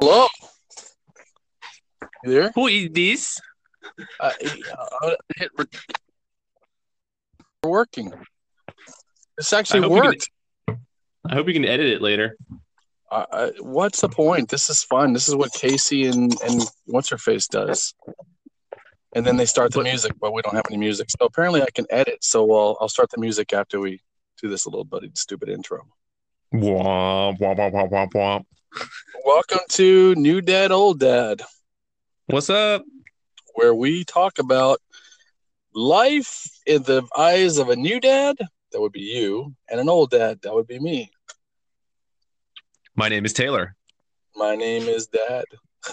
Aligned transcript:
Hello. 0.00 0.26
You 2.24 2.30
there? 2.30 2.52
Who 2.54 2.66
is 2.66 2.88
this? 2.92 3.40
Uh, 4.18 4.30
hit 5.36 5.50
We're 5.56 5.66
working. 7.70 8.12
This 9.36 9.52
actually 9.52 9.84
I 9.84 9.88
we 9.88 9.94
can- 10.00 10.04
worked. 10.06 10.30
I 11.28 11.34
hope 11.34 11.46
you 11.46 11.52
can 11.54 11.64
edit 11.64 11.86
it 11.86 12.02
later. 12.02 12.36
Uh, 13.10 13.26
uh, 13.30 13.50
what's 13.60 14.00
the 14.00 14.08
point? 14.08 14.48
This 14.48 14.68
is 14.70 14.82
fun. 14.82 15.12
This 15.12 15.28
is 15.28 15.36
what 15.36 15.52
Casey 15.52 16.06
and 16.06 16.34
and 16.42 16.62
what's 16.86 17.10
her 17.10 17.18
face 17.18 17.46
does. 17.46 17.94
And 19.14 19.26
then 19.26 19.36
they 19.36 19.44
start 19.46 19.72
the 19.72 19.82
music, 19.82 20.12
but 20.18 20.32
we 20.32 20.40
don't 20.42 20.54
have 20.54 20.64
any 20.70 20.78
music. 20.78 21.10
So 21.10 21.26
apparently, 21.26 21.62
I 21.62 21.68
can 21.74 21.86
edit. 21.90 22.24
So 22.24 22.50
I'll 22.52 22.78
I'll 22.80 22.88
start 22.88 23.10
the 23.10 23.20
music 23.20 23.52
after 23.52 23.78
we 23.78 24.00
do 24.40 24.48
this 24.48 24.66
little 24.66 24.84
buddy 24.84 25.10
stupid 25.14 25.48
intro. 25.50 25.86
Womp, 26.52 27.38
womp, 27.38 27.56
womp, 27.56 27.72
womp, 27.72 27.90
womp, 27.90 28.12
womp. 28.12 28.44
Welcome 29.24 29.60
to 29.70 30.14
New 30.16 30.42
Dad 30.42 30.70
Old 30.70 31.00
Dad, 31.00 31.40
What's 32.26 32.50
up? 32.50 32.84
where 33.54 33.74
we 33.74 34.04
talk 34.04 34.38
about 34.38 34.78
life 35.74 36.46
in 36.66 36.82
the 36.82 37.04
eyes 37.16 37.56
of 37.56 37.70
a 37.70 37.76
new 37.76 37.98
dad. 38.00 38.36
That 38.72 38.82
would 38.82 38.92
be 38.92 39.00
you, 39.00 39.54
and 39.70 39.80
an 39.80 39.88
old 39.88 40.10
dad. 40.10 40.40
That 40.42 40.52
would 40.52 40.66
be 40.66 40.78
me. 40.78 41.10
My 42.96 43.08
name 43.08 43.24
is 43.24 43.32
Taylor. 43.32 43.74
My 44.36 44.54
name 44.54 44.82
is 44.82 45.06
Dad. 45.06 45.44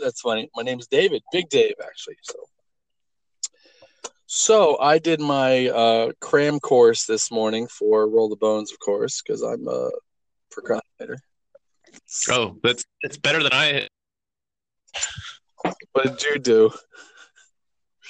That's 0.00 0.20
funny. 0.20 0.48
My 0.54 0.62
name 0.62 0.78
is 0.78 0.86
David, 0.86 1.22
Big 1.32 1.48
Dave, 1.48 1.74
actually. 1.84 2.16
So, 2.22 2.36
so 4.36 4.76
I 4.80 4.98
did 4.98 5.20
my 5.20 5.68
uh, 5.68 6.10
cram 6.20 6.58
course 6.58 7.06
this 7.06 7.30
morning 7.30 7.68
for 7.68 8.08
Roll 8.08 8.28
the 8.28 8.34
Bones, 8.34 8.72
of 8.72 8.80
course, 8.80 9.22
because 9.22 9.42
I'm 9.42 9.68
a 9.68 9.90
procrastinator. 10.50 11.18
Oh, 12.28 12.56
that's 12.60 12.84
it's 13.02 13.16
better 13.16 13.44
than 13.44 13.52
I. 13.52 13.86
What 15.92 16.18
did 16.18 16.22
you 16.24 16.38
do? 16.40 16.72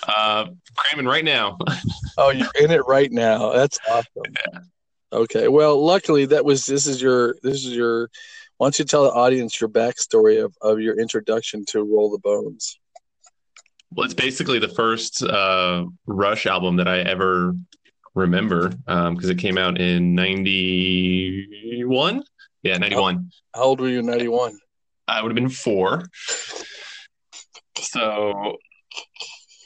Uh, 0.08 0.46
cramming 0.74 1.06
right 1.06 1.24
now. 1.24 1.58
Oh, 2.16 2.30
you're 2.30 2.46
in 2.60 2.70
it 2.70 2.86
right 2.86 3.10
now. 3.10 3.50
That's 3.50 3.76
awesome. 3.90 4.34
Okay. 5.12 5.48
Well, 5.48 5.84
luckily 5.84 6.26
that 6.26 6.44
was 6.44 6.64
this 6.64 6.86
is 6.86 7.02
your 7.02 7.34
this 7.42 7.66
is 7.66 7.74
your. 7.74 8.08
Why 8.56 8.66
don't 8.66 8.78
you 8.78 8.84
tell 8.84 9.02
the 9.02 9.10
audience 9.10 9.60
your 9.60 9.68
backstory 9.68 10.42
of, 10.42 10.54
of 10.62 10.78
your 10.78 10.96
introduction 10.96 11.64
to 11.70 11.82
Roll 11.82 12.12
the 12.12 12.20
Bones? 12.20 12.78
Well, 13.90 14.04
it's 14.04 14.14
basically 14.14 14.58
the 14.58 14.68
first 14.68 15.22
uh, 15.22 15.84
Rush 16.06 16.46
album 16.46 16.76
that 16.76 16.88
I 16.88 17.00
ever 17.00 17.54
remember 18.14 18.68
because 18.68 19.28
it 19.28 19.38
came 19.38 19.58
out 19.58 19.80
in 19.80 20.14
'91. 20.14 22.22
Yeah, 22.62 22.78
'91. 22.78 23.30
How 23.54 23.62
old 23.62 23.80
were 23.80 23.88
you 23.88 23.98
in 24.00 24.06
'91? 24.06 24.58
I 25.06 25.22
would 25.22 25.30
have 25.30 25.36
been 25.36 25.50
four. 25.50 26.04
So, 27.78 28.56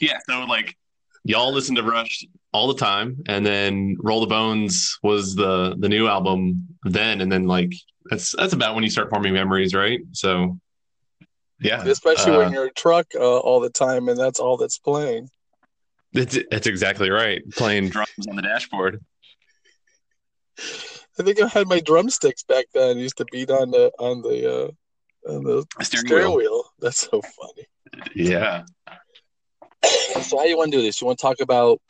yeah, 0.01 0.19
so 0.27 0.43
like 0.45 0.75
y'all 1.23 1.53
listened 1.53 1.77
to 1.77 1.83
Rush 1.83 2.25
all 2.53 2.67
the 2.67 2.79
time, 2.79 3.23
and 3.27 3.45
then 3.45 3.97
Roll 3.99 4.21
the 4.21 4.27
Bones 4.27 4.97
was 5.03 5.35
the 5.35 5.75
the 5.79 5.89
new 5.89 6.07
album 6.07 6.67
then, 6.83 7.21
and 7.21 7.31
then 7.31 7.45
like 7.45 7.71
that's 8.09 8.35
that's 8.35 8.53
about 8.53 8.75
when 8.75 8.83
you 8.83 8.89
start 8.89 9.09
forming 9.09 9.33
memories, 9.33 9.73
right? 9.73 10.01
So, 10.11 10.59
yeah, 11.59 11.83
especially 11.83 12.33
uh, 12.33 12.37
when 12.39 12.53
you're 12.53 12.67
a 12.67 12.73
truck 12.73 13.07
uh, 13.15 13.39
all 13.39 13.59
the 13.59 13.69
time 13.69 14.09
and 14.09 14.17
that's 14.17 14.39
all 14.39 14.57
that's 14.57 14.77
playing. 14.77 15.29
that's 16.13 16.37
that's 16.51 16.67
exactly 16.67 17.09
right. 17.09 17.41
Playing 17.51 17.89
drums 17.95 18.27
on 18.29 18.35
the 18.35 18.41
dashboard. 18.41 19.03
I 21.19 21.23
think 21.23 21.41
I 21.41 21.47
had 21.47 21.67
my 21.67 21.79
drumsticks 21.79 22.43
back 22.43 22.65
then. 22.73 22.97
I 22.97 22.99
used 22.99 23.17
to 23.17 23.25
beat 23.31 23.49
on 23.49 23.71
the 23.71 23.91
on 23.99 24.21
the 24.21 24.67
uh, 24.67 25.31
on 25.31 25.43
the 25.43 25.65
Steering 25.81 26.07
steering, 26.07 26.27
wheel. 26.27 26.37
wheel. 26.37 26.63
That's 26.79 26.99
so 26.99 27.21
funny. 27.21 27.67
Yeah. 28.15 28.63
so 29.83 30.37
how 30.37 30.43
do 30.43 30.49
you 30.49 30.57
want 30.57 30.71
to 30.71 30.77
do 30.77 30.81
this? 30.83 31.01
You 31.01 31.07
want 31.07 31.19
to 31.19 31.21
talk 31.21 31.41
about 31.41 31.81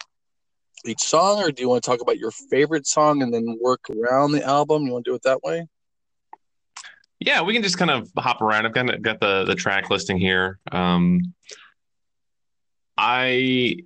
each 0.85 1.01
song, 1.01 1.41
or 1.41 1.51
do 1.51 1.61
you 1.61 1.69
want 1.69 1.83
to 1.83 1.89
talk 1.89 2.01
about 2.01 2.17
your 2.17 2.31
favorite 2.31 2.87
song 2.87 3.21
and 3.21 3.33
then 3.33 3.57
work 3.61 3.81
around 3.89 4.31
the 4.31 4.43
album? 4.43 4.85
You 4.85 4.93
want 4.93 5.05
to 5.05 5.11
do 5.11 5.15
it 5.15 5.23
that 5.23 5.43
way? 5.43 5.67
Yeah, 7.19 7.41
we 7.41 7.53
can 7.53 7.63
just 7.63 7.77
kind 7.77 7.91
of 7.91 8.09
hop 8.17 8.41
around. 8.41 8.65
I've 8.65 8.73
got 8.73 9.01
got 9.01 9.19
the 9.19 9.43
the 9.45 9.55
track 9.55 9.89
listing 9.89 10.17
here. 10.17 10.59
Um, 10.71 11.33
I 12.97 13.77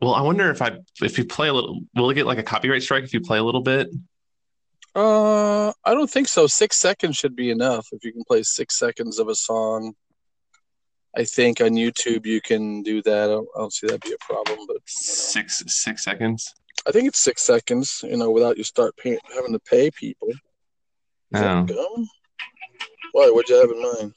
well, 0.00 0.14
I 0.14 0.22
wonder 0.22 0.50
if 0.50 0.62
I 0.62 0.78
if 1.02 1.18
you 1.18 1.24
play 1.24 1.48
a 1.48 1.52
little, 1.52 1.80
will 1.94 2.10
it 2.10 2.14
get 2.14 2.26
like 2.26 2.38
a 2.38 2.42
copyright 2.42 2.82
strike 2.82 3.04
if 3.04 3.12
you 3.12 3.20
play 3.20 3.38
a 3.38 3.42
little 3.44 3.60
bit? 3.60 3.88
Uh, 4.94 5.68
I 5.84 5.94
don't 5.94 6.10
think 6.10 6.26
so. 6.26 6.46
Six 6.46 6.76
seconds 6.76 7.16
should 7.16 7.36
be 7.36 7.50
enough. 7.50 7.88
If 7.92 8.04
you 8.04 8.12
can 8.12 8.24
play 8.24 8.42
six 8.42 8.76
seconds 8.76 9.20
of 9.20 9.28
a 9.28 9.34
song, 9.34 9.94
I 11.16 11.24
think 11.24 11.60
on 11.60 11.70
YouTube 11.70 12.26
you 12.26 12.40
can 12.40 12.82
do 12.82 13.02
that. 13.02 13.24
I 13.24 13.26
don't, 13.26 13.48
I 13.54 13.60
don't 13.60 13.72
see 13.72 13.86
that 13.86 14.02
be 14.02 14.12
a 14.12 14.24
problem, 14.24 14.58
but 14.66 14.78
Six 14.86 15.62
six 15.66 16.02
seconds. 16.02 16.52
I 16.86 16.92
think 16.92 17.06
it's 17.06 17.20
six 17.20 17.42
seconds. 17.42 18.02
You 18.02 18.16
know, 18.16 18.30
without 18.30 18.56
you 18.56 18.64
start 18.64 18.96
pay, 18.96 19.18
having 19.34 19.52
to 19.52 19.60
pay 19.60 19.90
people. 19.90 20.28
Is 20.28 21.40
Oh. 21.42 22.06
Dumb? 23.12 23.22
What? 23.22 23.34
What'd 23.34 23.48
you 23.48 23.60
have 23.60 23.70
in 23.70 23.82
mind? 23.82 24.14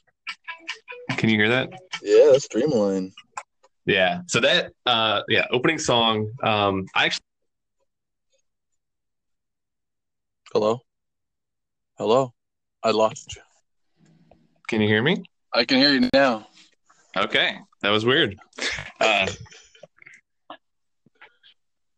Can 1.18 1.28
you 1.28 1.36
hear 1.36 1.48
that? 1.48 1.70
Yeah, 2.02 2.30
that's 2.32 2.48
Dreamline. 2.48 3.12
Yeah. 3.86 4.20
So 4.26 4.40
that 4.40 4.72
uh 4.86 5.22
yeah, 5.28 5.46
opening 5.50 5.78
song. 5.78 6.30
Um, 6.42 6.86
I 6.94 7.06
actually 7.06 7.20
Hello. 10.52 10.80
Hello. 11.98 12.32
I 12.82 12.90
lost 12.90 13.34
you. 13.34 13.42
can 14.68 14.80
you 14.80 14.88
hear 14.88 15.02
me? 15.02 15.24
I 15.52 15.64
can 15.64 15.78
hear 15.78 15.92
you 15.94 16.08
now. 16.12 16.46
Okay, 17.16 17.56
that 17.82 17.90
was 17.90 18.04
weird. 18.04 18.36
Uh, 19.00 19.26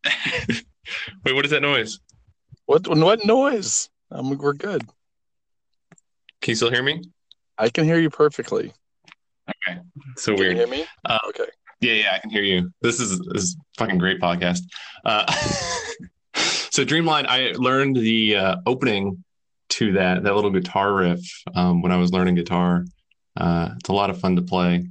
wait, 1.24 1.34
what 1.34 1.44
is 1.44 1.50
that 1.50 1.62
noise? 1.62 1.98
What? 2.66 2.86
What 2.86 3.24
noise? 3.24 3.88
Um, 4.10 4.36
we're 4.36 4.52
good. 4.52 4.86
Can 6.46 6.52
you 6.52 6.56
still 6.56 6.70
hear 6.70 6.84
me? 6.84 7.02
I 7.58 7.70
can 7.70 7.84
hear 7.84 7.98
you 7.98 8.08
perfectly. 8.08 8.72
Okay. 9.50 9.80
So 10.16 10.30
Can 10.30 10.38
weird. 10.38 10.52
you 10.52 10.58
hear 10.58 10.68
me? 10.68 10.86
Uh, 11.04 11.18
okay. 11.30 11.46
Yeah, 11.80 11.94
yeah, 11.94 12.12
I 12.14 12.18
can 12.20 12.30
hear 12.30 12.44
you. 12.44 12.70
This 12.82 13.00
is 13.00 13.18
this 13.32 13.42
is 13.42 13.56
fucking 13.76 13.98
great 13.98 14.20
podcast. 14.20 14.60
Uh, 15.04 15.26
so 16.36 16.84
Dreamline, 16.84 17.26
I 17.26 17.50
learned 17.56 17.96
the 17.96 18.36
uh, 18.36 18.56
opening 18.64 19.24
to 19.70 19.94
that 19.94 20.22
that 20.22 20.36
little 20.36 20.52
guitar 20.52 20.94
riff 20.94 21.18
um, 21.56 21.82
when 21.82 21.90
I 21.90 21.96
was 21.96 22.12
learning 22.12 22.36
guitar. 22.36 22.84
Uh, 23.36 23.70
it's 23.80 23.88
a 23.88 23.92
lot 23.92 24.10
of 24.10 24.20
fun 24.20 24.36
to 24.36 24.42
play. 24.42 24.86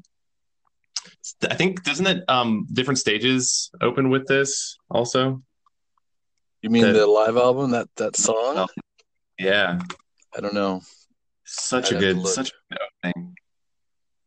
I 1.49 1.55
think 1.55 1.85
doesn't 1.85 2.05
it 2.05 2.25
um, 2.27 2.67
different 2.73 2.97
stages 2.97 3.69
open 3.79 4.09
with 4.09 4.27
this 4.27 4.75
also? 4.91 5.41
You 6.61 6.69
mean 6.69 6.83
That- 6.83 6.91
the 6.91 7.07
live 7.07 7.37
album? 7.37 7.72
That 7.72 7.87
that 7.95 8.17
song? 8.17 8.57
Oh. 8.57 8.67
Yeah, 9.39 9.79
I 10.35 10.41
don't 10.41 10.53
know. 10.53 10.81
Such 11.45 11.91
I'd 11.91 11.97
a 11.97 12.00
good 12.00 12.28
such 12.28 12.50
a 12.50 12.53
good 12.73 12.79
opening. 13.06 13.35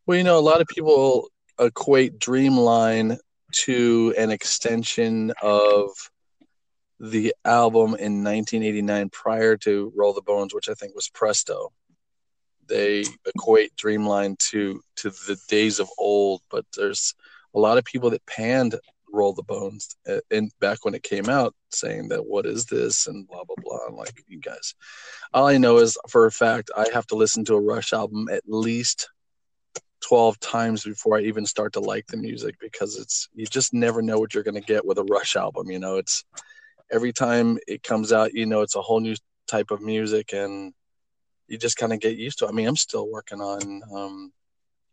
Well, 0.05 0.17
you 0.17 0.23
know, 0.23 0.39
a 0.39 0.41
lot 0.41 0.61
of 0.61 0.67
people 0.67 1.29
equate 1.59 2.19
Dreamline 2.19 3.17
to 3.61 4.13
an 4.17 4.31
extension 4.31 5.33
of 5.41 5.91
the 6.99 7.33
album 7.45 7.95
in 7.95 8.23
1989 8.23 9.09
prior 9.09 9.55
to 9.57 9.93
Roll 9.95 10.13
the 10.13 10.21
Bones, 10.21 10.53
which 10.53 10.69
I 10.69 10.73
think 10.73 10.95
was 10.95 11.09
Presto. 11.09 11.71
They 12.67 13.03
equate 13.25 13.75
Dreamline 13.75 14.37
to 14.49 14.81
to 14.97 15.09
the 15.09 15.37
days 15.47 15.79
of 15.79 15.89
old, 15.97 16.41
but 16.49 16.65
there's 16.75 17.15
a 17.55 17.59
lot 17.59 17.77
of 17.77 17.85
people 17.85 18.11
that 18.11 18.25
panned 18.25 18.75
Roll 19.11 19.33
the 19.33 19.43
Bones 19.43 19.95
uh, 20.07 20.19
in 20.31 20.49
back 20.59 20.85
when 20.85 20.93
it 20.93 21.03
came 21.03 21.29
out, 21.29 21.55
saying 21.71 22.09
that 22.09 22.25
what 22.25 22.45
is 22.45 22.65
this 22.65 23.07
and 23.07 23.27
blah 23.27 23.43
blah 23.43 23.55
blah. 23.61 23.79
I'm 23.87 23.95
like, 23.95 24.23
you 24.27 24.39
guys, 24.39 24.75
all 25.33 25.47
I 25.47 25.57
know 25.57 25.77
is 25.77 25.97
for 26.09 26.25
a 26.25 26.31
fact 26.31 26.71
I 26.75 26.87
have 26.93 27.07
to 27.07 27.15
listen 27.15 27.43
to 27.45 27.55
a 27.55 27.61
Rush 27.61 27.93
album 27.93 28.27
at 28.29 28.43
least 28.47 29.09
12 30.01 30.39
times 30.39 30.83
before 30.83 31.17
I 31.17 31.21
even 31.21 31.45
start 31.45 31.73
to 31.73 31.79
like 31.81 32.07
the 32.07 32.17
music 32.17 32.55
because 32.59 32.97
it's 32.97 33.27
you 33.33 33.45
just 33.45 33.73
never 33.73 34.01
know 34.01 34.17
what 34.19 34.33
you're 34.33 34.43
going 34.43 34.55
to 34.55 34.61
get 34.61 34.85
with 34.85 34.97
a 34.97 35.03
Rush 35.03 35.35
album. 35.35 35.69
You 35.69 35.79
know, 35.79 35.97
it's 35.97 36.23
every 36.91 37.11
time 37.11 37.57
it 37.67 37.83
comes 37.83 38.13
out, 38.13 38.33
you 38.33 38.45
know, 38.45 38.61
it's 38.61 38.75
a 38.75 38.81
whole 38.81 38.99
new 38.99 39.15
type 39.47 39.71
of 39.71 39.81
music 39.81 40.33
and 40.33 40.73
you 41.47 41.57
just 41.57 41.77
kind 41.77 41.91
of 41.93 41.99
get 41.99 42.17
used 42.17 42.39
to 42.39 42.45
it. 42.45 42.49
I 42.49 42.51
mean, 42.51 42.67
I'm 42.67 42.75
still 42.75 43.09
working 43.11 43.41
on, 43.41 43.81
um, 43.93 44.31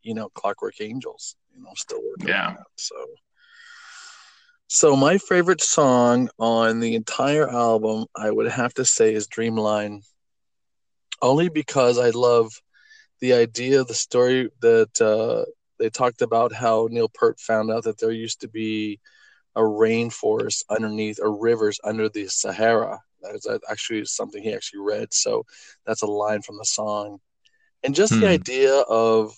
you 0.02 0.14
know, 0.14 0.28
Clockwork 0.30 0.80
Angels, 0.80 1.36
you 1.54 1.62
know, 1.62 1.70
still 1.76 2.00
working 2.02 2.28
Yeah. 2.28 2.48
on 2.48 2.54
that. 2.54 2.66
So, 2.76 2.94
so 4.68 4.96
my 4.96 5.18
favorite 5.18 5.60
song 5.60 6.28
on 6.38 6.80
the 6.80 6.94
entire 6.94 7.48
album, 7.48 8.06
I 8.16 8.30
would 8.30 8.48
have 8.50 8.74
to 8.74 8.84
say 8.84 9.14
is 9.14 9.26
Dreamline 9.28 10.02
only 11.22 11.48
because 11.48 11.98
I 11.98 12.10
love 12.10 12.52
the 13.20 13.32
idea 13.34 13.80
of 13.80 13.88
the 13.88 13.94
story 13.94 14.50
that 14.60 15.00
uh, 15.00 15.44
they 15.78 15.90
talked 15.90 16.22
about 16.22 16.52
how 16.52 16.88
Neil 16.90 17.08
Peart 17.08 17.40
found 17.40 17.70
out 17.70 17.84
that 17.84 17.98
there 17.98 18.10
used 18.10 18.40
to 18.42 18.48
be 18.48 19.00
a 19.56 19.60
rainforest 19.60 20.64
underneath 20.70 21.18
or 21.22 21.36
rivers 21.36 21.80
under 21.84 22.08
the 22.08 22.26
Sahara. 22.28 23.00
That's 23.22 23.46
actually 23.70 24.04
something 24.04 24.42
he 24.42 24.52
actually 24.54 24.80
read. 24.80 25.12
So 25.12 25.44
that's 25.86 26.02
a 26.02 26.06
line 26.06 26.42
from 26.42 26.58
the 26.58 26.64
song. 26.64 27.18
And 27.82 27.94
just 27.94 28.14
Hmm. 28.14 28.20
the 28.20 28.28
idea 28.28 28.74
of, 28.80 29.32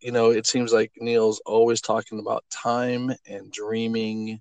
you 0.00 0.12
know, 0.12 0.30
it 0.30 0.46
seems 0.46 0.72
like 0.72 0.92
Neil's 0.98 1.40
always 1.46 1.80
talking 1.80 2.18
about 2.18 2.44
time 2.50 3.12
and 3.26 3.50
dreaming 3.52 4.40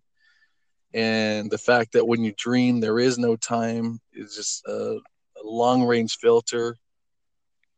and 0.93 1.49
the 1.49 1.57
fact 1.57 1.93
that 1.93 2.05
when 2.05 2.23
you 2.23 2.33
dream, 2.37 2.79
there 2.79 2.99
is 2.99 3.17
no 3.17 3.35
time 3.35 3.99
is 4.13 4.35
just 4.35 4.65
a, 4.67 4.99
a 5.37 5.43
long 5.43 5.83
range 5.83 6.17
filter. 6.17 6.77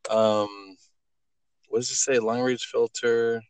Um, 0.10 0.76
what 1.70 1.80
does 1.80 1.92
it 1.92 1.96
say? 1.96 2.20
Long 2.20 2.42
range 2.42 2.66
filter. 2.66 3.42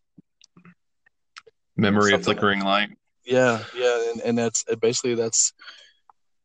Memory 1.75 2.13
of 2.13 2.23
flickering 2.23 2.61
light. 2.61 2.89
Yeah, 3.25 3.63
yeah, 3.75 4.11
and, 4.11 4.21
and 4.21 4.37
that's 4.37 4.63
basically 4.79 5.15
that's 5.15 5.51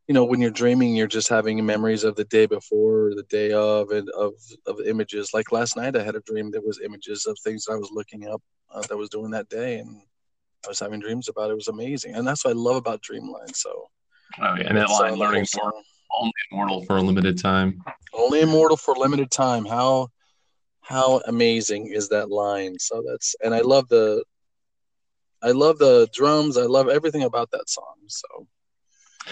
you 0.09 0.15
know 0.15 0.25
when 0.25 0.41
you're 0.41 0.51
dreaming, 0.51 0.97
you're 0.97 1.07
just 1.07 1.29
having 1.29 1.65
memories 1.65 2.05
of 2.05 2.17
the 2.17 2.25
day 2.25 2.47
before, 2.47 3.07
or 3.07 3.15
the 3.15 3.23
day 3.25 3.53
of, 3.53 3.91
and 3.91 4.09
of 4.11 4.33
of 4.67 4.81
images. 4.81 5.33
Like 5.35 5.53
last 5.53 5.77
night, 5.77 5.95
I 5.95 6.03
had 6.03 6.17
a 6.17 6.21
dream 6.21 6.51
that 6.53 6.67
was 6.67 6.81
images 6.83 7.27
of 7.27 7.39
things 7.39 7.67
I 7.71 7.77
was 7.77 7.91
looking 7.93 8.27
up 8.29 8.43
uh, 8.75 8.81
that 8.81 8.93
I 8.93 8.97
was 8.97 9.11
doing 9.11 9.31
that 9.33 9.51
day, 9.51 9.79
and 9.79 10.01
I 10.65 10.69
was 10.69 10.81
having 10.81 11.01
dreams 11.01 11.29
about 11.29 11.49
it. 11.51 11.53
It 11.53 11.57
was 11.57 11.69
amazing, 11.69 12.15
and 12.15 12.27
that's 12.27 12.45
what 12.45 12.51
I 12.53 12.55
love 12.55 12.77
about 12.77 13.03
Dreamline. 13.03 13.55
So, 13.55 13.89
Oh 14.41 14.55
yeah, 14.57 14.67
and 14.69 14.77
that 14.77 14.89
line, 14.91 15.15
learning 15.15 15.45
song. 15.47 15.73
only 16.19 16.33
immortal 16.53 16.85
for 16.85 16.97
a 16.97 17.03
limited 17.03 17.39
time. 17.39 17.83
only 18.13 18.41
immortal 18.43 18.77
for 18.77 18.95
limited 18.95 19.31
time. 19.31 19.65
How 19.65 20.09
how 20.83 21.21
amazing 21.27 21.89
is 21.93 22.09
that 22.11 22.31
line? 22.31 22.79
So 22.79 23.03
that's 23.07 23.35
and 23.43 23.55
I 23.55 23.61
love 23.61 23.89
the 23.89 24.23
I 25.43 25.53
love 25.53 25.79
the 25.79 26.09
drums. 26.13 26.57
I 26.57 26.63
love 26.63 26.89
everything 26.89 27.23
about 27.23 27.51
that 27.53 27.69
song. 27.69 27.95
So 28.07 28.27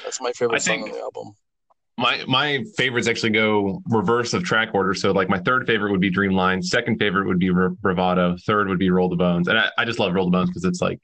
that's 0.03 0.21
my 0.21 0.33
favorite 0.33 0.57
I 0.57 0.59
song 0.59 0.83
on 0.85 0.91
the 0.91 1.01
album. 1.01 1.33
My 1.99 2.23
my 2.27 2.65
favorites 2.77 3.09
actually 3.09 3.31
go 3.31 3.83
reverse 3.87 4.33
of 4.35 4.45
track 4.45 4.71
order. 4.73 4.95
So 4.95 5.13
like 5.13 5.29
my 5.29 5.39
third 5.41 5.67
favorite 5.67 5.91
would 5.91 6.01
be 6.01 6.11
Dreamline, 6.11 6.65
second 6.65 6.99
favorite 6.99 7.27
would 7.27 7.39
be 7.39 7.51
Bravado, 7.51 8.37
third 8.47 8.69
would 8.69 8.79
be 8.79 8.91
Roll 8.91 9.09
the 9.09 9.17
Bones, 9.17 9.49
and 9.49 9.59
I, 9.59 9.69
I 9.79 9.85
just 9.85 9.99
love 9.99 10.15
Roll 10.15 10.25
the 10.25 10.31
Bones 10.31 10.49
because 10.51 10.65
it's 10.65 10.81
like 10.81 11.01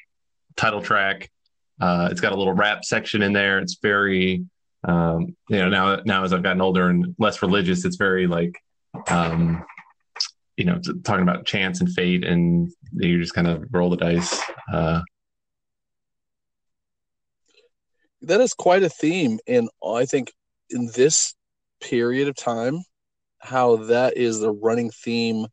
title 0.57 0.83
track. 0.83 1.31
Uh, 1.81 2.09
it's 2.11 2.21
got 2.21 2.33
a 2.33 2.37
little 2.37 2.53
rap 2.53 2.85
section 2.85 3.23
in 3.23 3.33
there. 3.33 3.59
It's 3.59 3.79
very, 3.83 4.45
um, 4.87 5.37
you 5.49 5.59
know, 5.59 5.69
now 5.69 5.97
now 6.05 6.25
as 6.25 6.33
I've 6.33 6.43
gotten 6.43 6.61
older 6.61 6.89
and 6.89 7.15
less 7.19 7.43
religious, 7.43 7.85
it's 7.85 7.97
very 7.97 8.27
like, 8.27 8.59
um, 9.09 9.65
you 10.57 10.65
know, 10.65 10.81
talking 11.03 11.23
about 11.23 11.47
chance 11.47 11.81
and 11.81 11.91
fate, 11.91 12.25
and 12.25 12.71
you 12.93 13.21
just 13.21 13.35
kind 13.35 13.49
of 13.49 13.65
roll 13.73 13.91
the 13.91 13.97
dice. 13.97 14.41
Uh, 14.73 15.01
That 18.23 18.41
is 18.41 18.55
quite 18.55 18.83
a 18.83 18.89
theme 18.89 19.39
in 19.47 19.69
I 19.85 20.07
think 20.07 20.33
in 20.71 20.91
this 20.95 21.35
period 21.83 22.27
of 22.29 22.37
time, 22.37 22.83
how 23.39 23.77
that 23.77 24.17
is 24.17 24.41
the 24.41 24.51
running 24.53 24.91
theme 24.91 25.47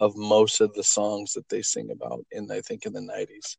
of 0.00 0.16
most 0.16 0.60
of 0.60 0.74
the 0.74 0.82
songs 0.82 1.34
that 1.34 1.48
they 1.48 1.62
sing 1.62 1.90
about 1.92 2.26
in 2.32 2.50
I 2.50 2.62
think 2.62 2.84
in 2.84 2.92
the 2.92 3.00
nineties. 3.00 3.56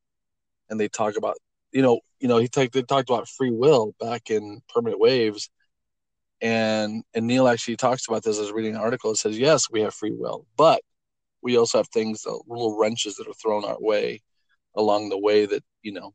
And 0.70 0.80
they 0.80 0.88
talk 0.88 1.18
about 1.18 1.38
you 1.72 1.82
know, 1.82 2.00
you 2.20 2.28
know, 2.28 2.38
he 2.38 2.48
talked 2.48 2.74
they 2.74 2.82
talked 2.82 3.10
about 3.10 3.28
free 3.28 3.52
will 3.52 3.94
back 4.00 4.30
in 4.30 4.62
Permanent 4.74 5.00
Waves. 5.00 5.50
And 6.42 7.04
and 7.14 7.28
Neil 7.28 7.48
actually 7.48 7.78
talks 7.78 8.08
about 8.08 8.24
this. 8.24 8.40
as 8.40 8.52
reading 8.52 8.76
an 8.76 8.82
article 8.82 9.12
that 9.12 9.18
says, 9.18 9.38
yes, 9.38 9.70
we 9.70 9.82
have 9.82 9.94
free 9.94 10.12
will, 10.12 10.46
but 10.56 10.82
we 11.42 11.58
also 11.58 11.80
have 11.80 11.90
things, 11.90 12.26
uh, 12.26 12.34
little 12.48 12.78
wrenches 12.78 13.16
that 13.16 13.28
are 13.28 13.34
thrown 13.34 13.66
our 13.66 13.78
way 13.80 14.22
along 14.76 15.10
the 15.10 15.18
way 15.18 15.46
that, 15.46 15.64
you 15.82 15.92
know, 15.92 16.14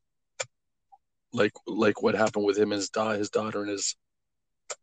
like 1.33 1.53
like 1.67 2.03
what 2.03 2.15
happened 2.15 2.45
with 2.45 2.59
him 2.59 2.73
and 2.73 2.81
his, 2.81 2.91
da- 2.91 3.13
his 3.13 3.31
daughter 3.31 3.63
and 3.63 3.71
his 3.71 3.97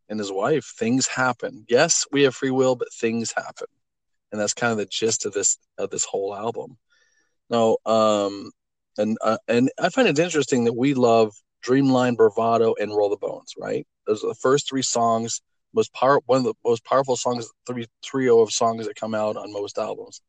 and 0.09 0.19
his 0.19 0.31
wife. 0.31 0.73
Things 0.77 1.07
happen. 1.07 1.65
Yes, 1.69 2.05
we 2.11 2.23
have 2.23 2.35
free 2.35 2.51
will, 2.51 2.75
but 2.75 2.93
things 2.93 3.33
happen, 3.35 3.67
and 4.31 4.41
that's 4.41 4.53
kind 4.53 4.71
of 4.71 4.77
the 4.77 4.85
gist 4.85 5.25
of 5.25 5.33
this 5.33 5.57
of 5.77 5.89
this 5.89 6.05
whole 6.05 6.35
album. 6.35 6.77
Now, 7.49 7.77
um, 7.85 8.51
and 8.99 9.17
uh, 9.21 9.37
and 9.47 9.71
I 9.81 9.89
find 9.89 10.07
it 10.07 10.19
interesting 10.19 10.65
that 10.65 10.75
we 10.75 10.93
love 10.93 11.33
Dreamline, 11.65 12.17
Bravado, 12.17 12.75
and 12.79 12.95
Roll 12.95 13.09
the 13.09 13.17
Bones. 13.17 13.53
Right, 13.57 13.87
those 14.05 14.23
are 14.23 14.27
the 14.27 14.35
first 14.35 14.69
three 14.69 14.81
songs. 14.81 15.41
Most 15.73 15.93
power, 15.93 16.19
one 16.25 16.39
of 16.39 16.43
the 16.43 16.53
most 16.65 16.83
powerful 16.83 17.15
songs, 17.15 17.47
three 17.65 17.85
trio 18.03 18.39
of 18.39 18.51
songs 18.51 18.87
that 18.87 18.95
come 18.95 19.15
out 19.15 19.37
on 19.37 19.53
most 19.53 19.77
albums. 19.77 20.21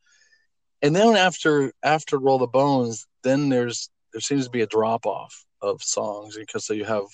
And 0.82 0.94
then 0.94 1.16
after 1.16 1.72
after 1.82 2.18
Roll 2.18 2.38
the 2.38 2.46
Bones, 2.46 3.06
then 3.22 3.48
there's 3.48 3.90
there 4.12 4.20
seems 4.20 4.44
to 4.44 4.50
be 4.50 4.62
a 4.62 4.66
drop 4.66 5.04
off 5.04 5.44
of 5.60 5.82
songs 5.82 6.36
because 6.36 6.64
so 6.64 6.72
you 6.72 6.84
have 6.84 7.04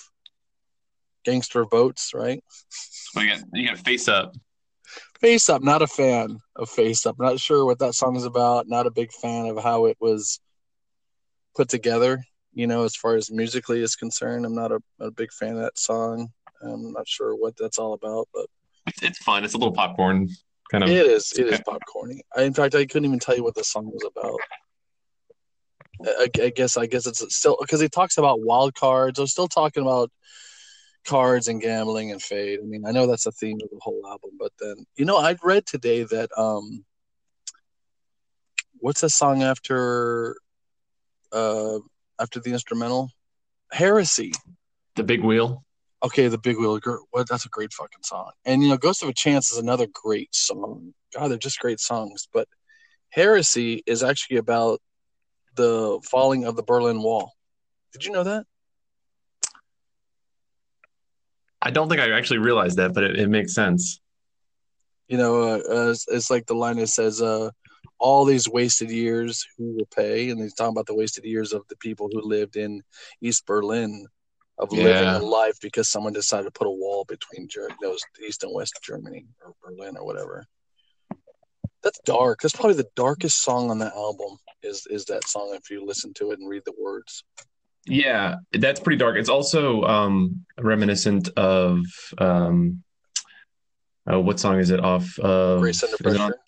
Gangster 1.24 1.64
Boats, 1.64 2.12
right? 2.14 2.42
you 3.16 3.28
got 3.28 3.40
you 3.52 3.68
got 3.68 3.78
face 3.78 4.08
up. 4.08 4.34
Face 5.20 5.48
Up, 5.48 5.62
not 5.62 5.82
a 5.82 5.86
fan 5.86 6.38
of 6.56 6.68
Face 6.68 7.06
Up. 7.06 7.18
Not 7.18 7.40
sure 7.40 7.64
what 7.64 7.78
that 7.78 7.94
song 7.94 8.16
is 8.16 8.24
about. 8.24 8.68
Not 8.68 8.86
a 8.86 8.90
big 8.90 9.12
fan 9.12 9.46
of 9.46 9.62
how 9.62 9.86
it 9.86 9.96
was 9.98 10.40
put 11.56 11.68
together. 11.68 12.22
You 12.52 12.66
know, 12.66 12.84
as 12.84 12.96
far 12.96 13.16
as 13.16 13.30
musically 13.30 13.82
is 13.82 13.96
concerned, 13.96 14.46
I'm 14.46 14.54
not 14.54 14.72
a, 14.72 14.80
a 15.00 15.10
big 15.10 15.32
fan 15.32 15.56
of 15.56 15.62
that 15.62 15.78
song. 15.78 16.28
I'm 16.62 16.92
not 16.92 17.06
sure 17.06 17.34
what 17.34 17.54
that's 17.56 17.78
all 17.78 17.92
about, 17.92 18.28
but 18.32 18.46
It's, 18.86 19.02
it's 19.02 19.18
fun. 19.18 19.44
It's 19.44 19.54
a 19.54 19.58
little 19.58 19.74
popcorn 19.74 20.28
kind 20.70 20.84
of. 20.84 20.90
it 20.90 21.06
is. 21.06 21.32
It 21.32 21.48
is 21.48 21.60
popcorny. 21.60 22.20
I, 22.34 22.42
in 22.42 22.54
fact, 22.54 22.74
I 22.74 22.86
couldn't 22.86 23.04
even 23.04 23.18
tell 23.18 23.36
you 23.36 23.44
what 23.44 23.54
the 23.54 23.64
song 23.64 23.90
was 23.92 24.04
about. 24.04 24.38
I, 26.18 26.28
I 26.42 26.50
guess. 26.50 26.76
I 26.76 26.86
guess 26.86 27.06
it's 27.06 27.36
still 27.36 27.56
because 27.60 27.80
he 27.80 27.88
talks 27.88 28.18
about 28.18 28.40
wild 28.40 28.74
cards. 28.74 29.18
I'm 29.18 29.26
still 29.26 29.48
talking 29.48 29.82
about 29.82 30.10
cards 31.06 31.48
and 31.48 31.60
gambling 31.60 32.10
and 32.10 32.22
fate. 32.22 32.60
I 32.62 32.66
mean, 32.66 32.84
I 32.86 32.90
know 32.90 33.06
that's 33.06 33.26
a 33.26 33.32
theme 33.32 33.58
of 33.62 33.70
the 33.70 33.78
whole 33.80 34.02
album, 34.06 34.30
but 34.38 34.52
then 34.60 34.86
you 34.96 35.04
know, 35.04 35.18
I 35.18 35.36
read 35.42 35.66
today 35.66 36.04
that 36.04 36.30
um, 36.36 36.84
what's 38.78 39.02
the 39.02 39.10
song 39.10 39.42
after 39.42 40.36
uh 41.32 41.78
after 42.20 42.40
the 42.40 42.52
instrumental? 42.52 43.10
Heresy. 43.72 44.32
The 44.94 45.04
big 45.04 45.22
wheel. 45.22 45.64
Okay, 46.02 46.28
the 46.28 46.38
Big 46.38 46.58
Wheel. 46.58 46.78
What? 47.10 47.28
That's 47.28 47.46
a 47.46 47.48
great 47.48 47.72
fucking 47.72 48.02
song. 48.02 48.30
And 48.44 48.62
you 48.62 48.68
know, 48.68 48.76
Ghost 48.76 49.02
of 49.02 49.08
a 49.08 49.14
Chance 49.14 49.50
is 49.50 49.58
another 49.58 49.86
great 49.92 50.34
song. 50.34 50.92
God, 51.14 51.28
they're 51.28 51.38
just 51.38 51.58
great 51.58 51.80
songs. 51.80 52.28
But 52.32 52.48
Heresy 53.10 53.82
is 53.86 54.02
actually 54.02 54.36
about 54.36 54.80
the 55.56 55.98
falling 56.04 56.44
of 56.44 56.54
the 56.54 56.62
Berlin 56.62 57.02
Wall. 57.02 57.32
Did 57.92 58.04
you 58.04 58.12
know 58.12 58.24
that? 58.24 58.44
I 61.62 61.70
don't 61.70 61.88
think 61.88 62.00
I 62.00 62.12
actually 62.12 62.38
realized 62.38 62.76
that, 62.76 62.92
but 62.92 63.02
it, 63.02 63.18
it 63.18 63.28
makes 63.28 63.54
sense. 63.54 63.98
You 65.08 65.16
know, 65.16 65.42
uh, 65.42 65.56
uh, 65.68 65.90
it's, 65.90 66.06
it's 66.08 66.30
like 66.30 66.46
the 66.46 66.54
line 66.54 66.76
that 66.76 66.88
says, 66.88 67.22
uh, 67.22 67.50
"All 67.98 68.24
these 68.24 68.48
wasted 68.48 68.90
years, 68.90 69.46
who 69.56 69.74
will 69.76 69.88
pay?" 69.94 70.30
And 70.30 70.40
he's 70.40 70.54
talking 70.54 70.72
about 70.72 70.86
the 70.86 70.94
wasted 70.94 71.24
years 71.24 71.52
of 71.52 71.62
the 71.68 71.76
people 71.76 72.08
who 72.12 72.20
lived 72.20 72.56
in 72.56 72.82
East 73.20 73.46
Berlin, 73.46 74.06
of 74.58 74.72
living 74.72 75.08
a 75.08 75.18
life 75.18 75.58
because 75.60 75.88
someone 75.88 76.12
decided 76.12 76.44
to 76.44 76.50
put 76.50 76.66
a 76.66 76.70
wall 76.70 77.04
between 77.06 77.48
Ger- 77.48 77.68
those 77.82 78.00
East 78.26 78.42
and 78.42 78.54
West 78.54 78.78
Germany 78.82 79.26
or 79.44 79.54
Berlin 79.62 79.96
or 79.96 80.04
whatever. 80.04 80.46
That's 81.82 82.00
dark. 82.04 82.40
That's 82.40 82.54
probably 82.54 82.74
the 82.74 82.88
darkest 82.96 83.42
song 83.42 83.70
on 83.70 83.78
the 83.78 83.92
album. 83.94 84.38
Is 84.62 84.86
is 84.90 85.04
that 85.06 85.28
song? 85.28 85.52
If 85.54 85.70
you 85.70 85.84
listen 85.84 86.12
to 86.14 86.32
it 86.32 86.38
and 86.40 86.48
read 86.48 86.62
the 86.64 86.72
words, 86.80 87.22
Yeah, 87.86 88.36
that's 88.52 88.80
pretty 88.80 88.96
dark. 88.98 89.16
It's 89.16 89.28
also 89.28 89.82
um, 89.82 90.44
reminiscent 90.58 91.28
of 91.36 91.78
um, 92.18 92.82
oh, 94.08 94.18
what 94.20 94.40
song 94.40 94.58
is 94.58 94.70
it 94.70 94.80
off 94.80 95.16
of? 95.20 95.60
Grace 95.60 95.84
Under 95.84 95.94
is, 95.94 96.00
it 96.00 96.06
on- 96.20 96.30
Pressure. 96.30 96.40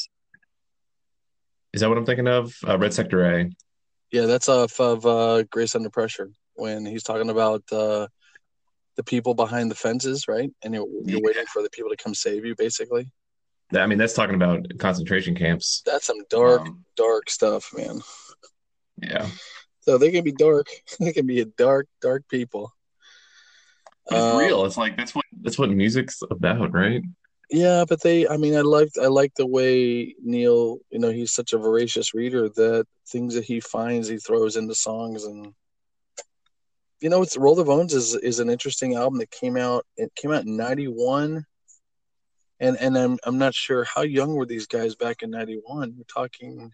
Is 1.78 1.80
that 1.82 1.88
what 1.88 1.96
I'm 1.96 2.04
thinking 2.04 2.26
of? 2.26 2.52
Uh, 2.66 2.76
Red 2.76 2.92
Sector 2.92 3.24
A. 3.24 3.50
Yeah, 4.10 4.26
that's 4.26 4.48
off 4.48 4.80
of 4.80 5.06
uh, 5.06 5.44
Grace 5.44 5.76
Under 5.76 5.90
Pressure 5.90 6.32
when 6.54 6.84
he's 6.84 7.04
talking 7.04 7.30
about 7.30 7.62
uh, 7.70 8.08
the 8.96 9.04
people 9.04 9.34
behind 9.34 9.70
the 9.70 9.76
fences, 9.76 10.26
right? 10.26 10.50
And 10.64 10.74
you're, 10.74 10.88
you're 11.04 11.20
Yeah. 11.20 11.24
waiting 11.24 11.44
for 11.46 11.62
the 11.62 11.70
people 11.70 11.88
to 11.90 11.96
come 11.96 12.16
save 12.16 12.44
you, 12.44 12.56
basically. 12.56 13.12
I 13.72 13.86
mean, 13.86 13.96
that's 13.96 14.14
talking 14.14 14.34
about 14.34 14.66
concentration 14.80 15.36
camps. 15.36 15.82
That's 15.86 16.06
some 16.06 16.16
dark, 16.30 16.62
Um, 16.62 16.84
dark 16.96 17.30
stuff, 17.30 17.70
man. 17.72 18.00
yeah, 19.00 19.28
So 19.82 19.98
they 19.98 20.10
can 20.10 20.24
be 20.24 20.32
dark. 20.32 20.66
They 20.98 21.12
can 21.12 21.26
be 21.28 21.40
a 21.42 21.44
dark, 21.44 21.86
dark 22.00 22.24
people. 22.28 22.72
But 24.08 24.18
it's 24.18 24.26
Um, 24.32 24.38
real. 24.38 24.64
It's 24.64 24.76
like 24.76 24.96
that's 24.96 25.14
what 25.14 25.26
that's 25.42 25.58
what 25.60 25.70
music's 25.70 26.22
about, 26.28 26.72
right? 26.74 27.02
Yeah, 27.50 27.84
but 27.88 28.02
they. 28.02 28.28
I 28.28 28.36
mean, 28.36 28.54
I 28.56 28.60
liked. 28.60 28.98
I 29.00 29.06
like 29.06 29.32
the 29.34 29.46
way 29.46 30.14
Neil. 30.22 30.78
You 30.90 30.98
know, 30.98 31.10
he's 31.10 31.32
such 31.32 31.52
a 31.54 31.58
voracious 31.58 32.12
reader 32.12 32.48
that 32.50 32.86
things 33.08 33.34
that 33.34 33.44
he 33.44 33.60
finds, 33.60 34.08
he 34.08 34.18
throws 34.18 34.56
into 34.56 34.74
songs, 34.74 35.24
and 35.24 35.54
you 37.00 37.08
know, 37.08 37.22
it's 37.22 37.38
Roll 37.38 37.54
the 37.54 37.64
Bones 37.64 37.94
is 37.94 38.14
is 38.16 38.38
an 38.38 38.50
interesting 38.50 38.96
album 38.96 39.18
that 39.20 39.30
came 39.30 39.56
out. 39.56 39.86
It 39.96 40.14
came 40.14 40.30
out 40.30 40.44
in 40.44 40.56
'91, 40.58 41.46
and 42.60 42.76
and 42.76 42.98
I'm 42.98 43.18
I'm 43.24 43.38
not 43.38 43.54
sure 43.54 43.84
how 43.84 44.02
young 44.02 44.34
were 44.34 44.46
these 44.46 44.66
guys 44.66 44.94
back 44.94 45.22
in 45.22 45.30
'91. 45.30 45.94
We're 45.96 46.04
talking, 46.04 46.70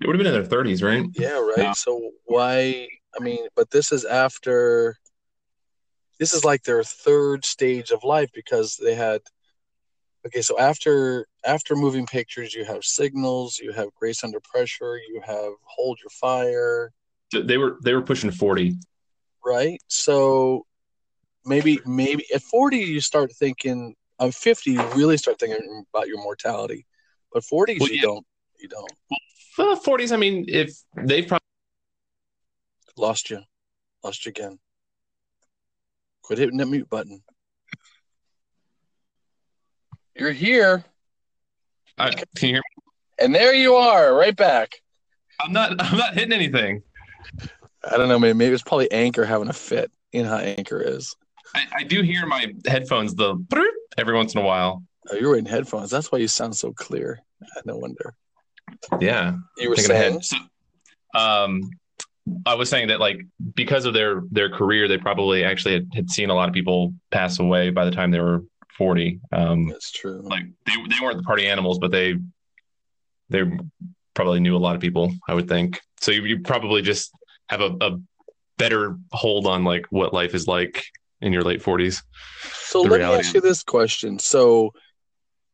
It 0.00 0.06
would 0.06 0.16
have 0.16 0.24
been 0.24 0.34
in 0.34 0.40
their 0.48 0.64
30s, 0.64 0.82
right? 0.82 1.04
yeah, 1.14 1.38
right. 1.38 1.54
Yeah. 1.58 1.72
So 1.72 2.10
why? 2.24 2.88
I 3.18 3.22
mean, 3.22 3.48
but 3.54 3.70
this 3.70 3.92
is 3.92 4.06
after. 4.06 4.96
this 6.18 6.32
is 6.32 6.44
like 6.44 6.62
their 6.62 6.84
third 6.84 7.44
stage 7.44 7.90
of 7.90 8.02
life 8.02 8.30
because 8.32 8.76
they 8.82 8.94
had 8.94 9.20
okay 10.26 10.42
so 10.42 10.58
after 10.58 11.26
after 11.44 11.74
moving 11.74 12.06
pictures 12.06 12.54
you 12.54 12.64
have 12.64 12.84
signals 12.84 13.58
you 13.58 13.72
have 13.72 13.88
grace 13.94 14.22
under 14.24 14.40
pressure 14.40 14.98
you 15.08 15.20
have 15.24 15.52
hold 15.64 15.98
your 16.02 16.10
fire. 16.10 16.92
They 17.32 17.58
were 17.58 17.78
they 17.82 17.94
were 17.94 18.02
pushing 18.02 18.30
40 18.30 18.76
right 19.44 19.80
so 19.86 20.66
maybe 21.44 21.80
maybe 21.86 22.24
at 22.34 22.42
40 22.42 22.78
you 22.78 23.00
start 23.00 23.32
thinking 23.32 23.94
on 24.18 24.32
50 24.32 24.72
you 24.72 24.82
really 24.88 25.16
start 25.16 25.38
thinking 25.38 25.84
about 25.92 26.08
your 26.08 26.18
mortality. 26.18 26.86
But 27.32 27.44
40s 27.44 27.80
well, 27.80 27.88
you 27.88 27.96
yeah. 27.96 28.02
don't 28.02 28.26
you 28.60 28.68
don't. 28.68 28.92
Well 29.56 29.76
40s 29.76 30.12
i 30.12 30.16
mean 30.16 30.44
if 30.48 30.72
they've 30.96 31.26
probably 31.26 31.40
lost 32.96 33.30
you. 33.30 33.40
Lost 34.02 34.24
you 34.24 34.30
again. 34.30 34.58
Quit 36.22 36.38
hitting 36.38 36.58
that 36.58 36.66
mute 36.66 36.88
button 36.88 37.22
you're 40.16 40.32
here 40.32 40.84
uh, 41.98 42.10
can 42.36 42.48
you 42.48 42.54
hear 42.54 42.62
me? 42.76 42.82
and 43.24 43.34
there 43.34 43.54
you 43.54 43.74
are 43.74 44.14
right 44.14 44.36
back 44.36 44.80
i'm 45.40 45.52
not 45.52 45.70
i'm 45.82 45.98
not 45.98 46.14
hitting 46.14 46.32
anything 46.32 46.82
i 47.90 47.96
don't 47.96 48.08
know 48.08 48.18
maybe, 48.18 48.36
maybe 48.36 48.54
it's 48.54 48.62
probably 48.62 48.90
anchor 48.92 49.24
having 49.24 49.48
a 49.48 49.52
fit 49.52 49.90
you 50.12 50.22
know 50.22 50.30
how 50.30 50.38
anchor 50.38 50.80
is 50.80 51.14
I, 51.54 51.64
I 51.78 51.82
do 51.84 52.02
hear 52.02 52.26
my 52.26 52.52
headphones 52.66 53.14
the 53.14 53.36
every 53.98 54.14
once 54.14 54.34
in 54.34 54.40
a 54.40 54.44
while. 54.44 54.82
Oh, 55.10 55.16
you're 55.16 55.30
wearing 55.30 55.46
headphones. 55.46 55.90
That's 55.90 56.12
why 56.12 56.18
you 56.18 56.28
sound 56.28 56.56
so 56.56 56.72
clear. 56.72 57.20
No 57.64 57.76
wonder. 57.76 58.14
Yeah. 59.00 59.34
You 59.56 59.70
were 59.70 59.76
saying. 59.76 60.20
So, 60.22 60.36
um, 61.14 61.70
I 62.46 62.54
was 62.54 62.68
saying 62.68 62.88
that 62.88 63.00
like 63.00 63.20
because 63.54 63.86
of 63.86 63.94
their 63.94 64.22
their 64.30 64.50
career, 64.50 64.86
they 64.86 64.98
probably 64.98 65.42
actually 65.42 65.74
had, 65.74 65.88
had 65.92 66.10
seen 66.10 66.30
a 66.30 66.34
lot 66.34 66.48
of 66.48 66.54
people 66.54 66.94
pass 67.10 67.38
away 67.40 67.70
by 67.70 67.84
the 67.84 67.90
time 67.90 68.10
they 68.10 68.20
were 68.20 68.44
forty. 68.80 69.20
Um, 69.30 69.66
That's 69.66 69.92
true. 69.92 70.22
Like 70.22 70.44
they 70.64 70.72
they 70.72 71.04
weren't 71.04 71.18
the 71.18 71.22
party 71.22 71.46
animals, 71.46 71.78
but 71.78 71.90
they 71.90 72.16
they 73.28 73.42
probably 74.14 74.40
knew 74.40 74.56
a 74.56 74.58
lot 74.66 74.74
of 74.74 74.80
people. 74.80 75.12
I 75.28 75.34
would 75.34 75.48
think. 75.48 75.80
So 76.00 76.12
you, 76.12 76.22
you 76.22 76.40
probably 76.40 76.80
just 76.80 77.12
have 77.50 77.60
a, 77.60 77.76
a 77.82 78.00
better 78.56 78.96
hold 79.12 79.46
on 79.46 79.64
like 79.64 79.84
what 79.90 80.14
life 80.14 80.34
is 80.34 80.46
like 80.46 80.82
in 81.20 81.30
your 81.32 81.42
late 81.42 81.62
40s. 81.62 82.02
So 82.54 82.80
let 82.80 83.00
me 83.00 83.04
ask 83.04 83.34
you 83.34 83.42
this 83.42 83.62
question. 83.62 84.18
So 84.18 84.72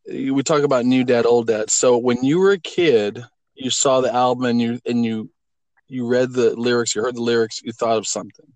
we 0.06 0.40
talk 0.44 0.62
about 0.62 0.84
new 0.84 1.02
dad, 1.02 1.26
old 1.26 1.48
dad. 1.48 1.68
So 1.68 1.98
when 1.98 2.22
you 2.22 2.38
were 2.38 2.52
a 2.52 2.58
kid, 2.58 3.24
you 3.54 3.70
saw 3.70 4.00
the 4.00 4.14
album 4.14 4.44
and 4.44 4.60
you 4.60 4.78
and 4.86 5.04
you 5.04 5.30
you 5.88 6.06
read 6.06 6.32
the 6.32 6.54
lyrics, 6.54 6.94
you 6.94 7.02
heard 7.02 7.16
the 7.16 7.22
lyrics, 7.22 7.60
you 7.62 7.72
thought 7.72 7.96
of 7.96 8.06
something. 8.06 8.46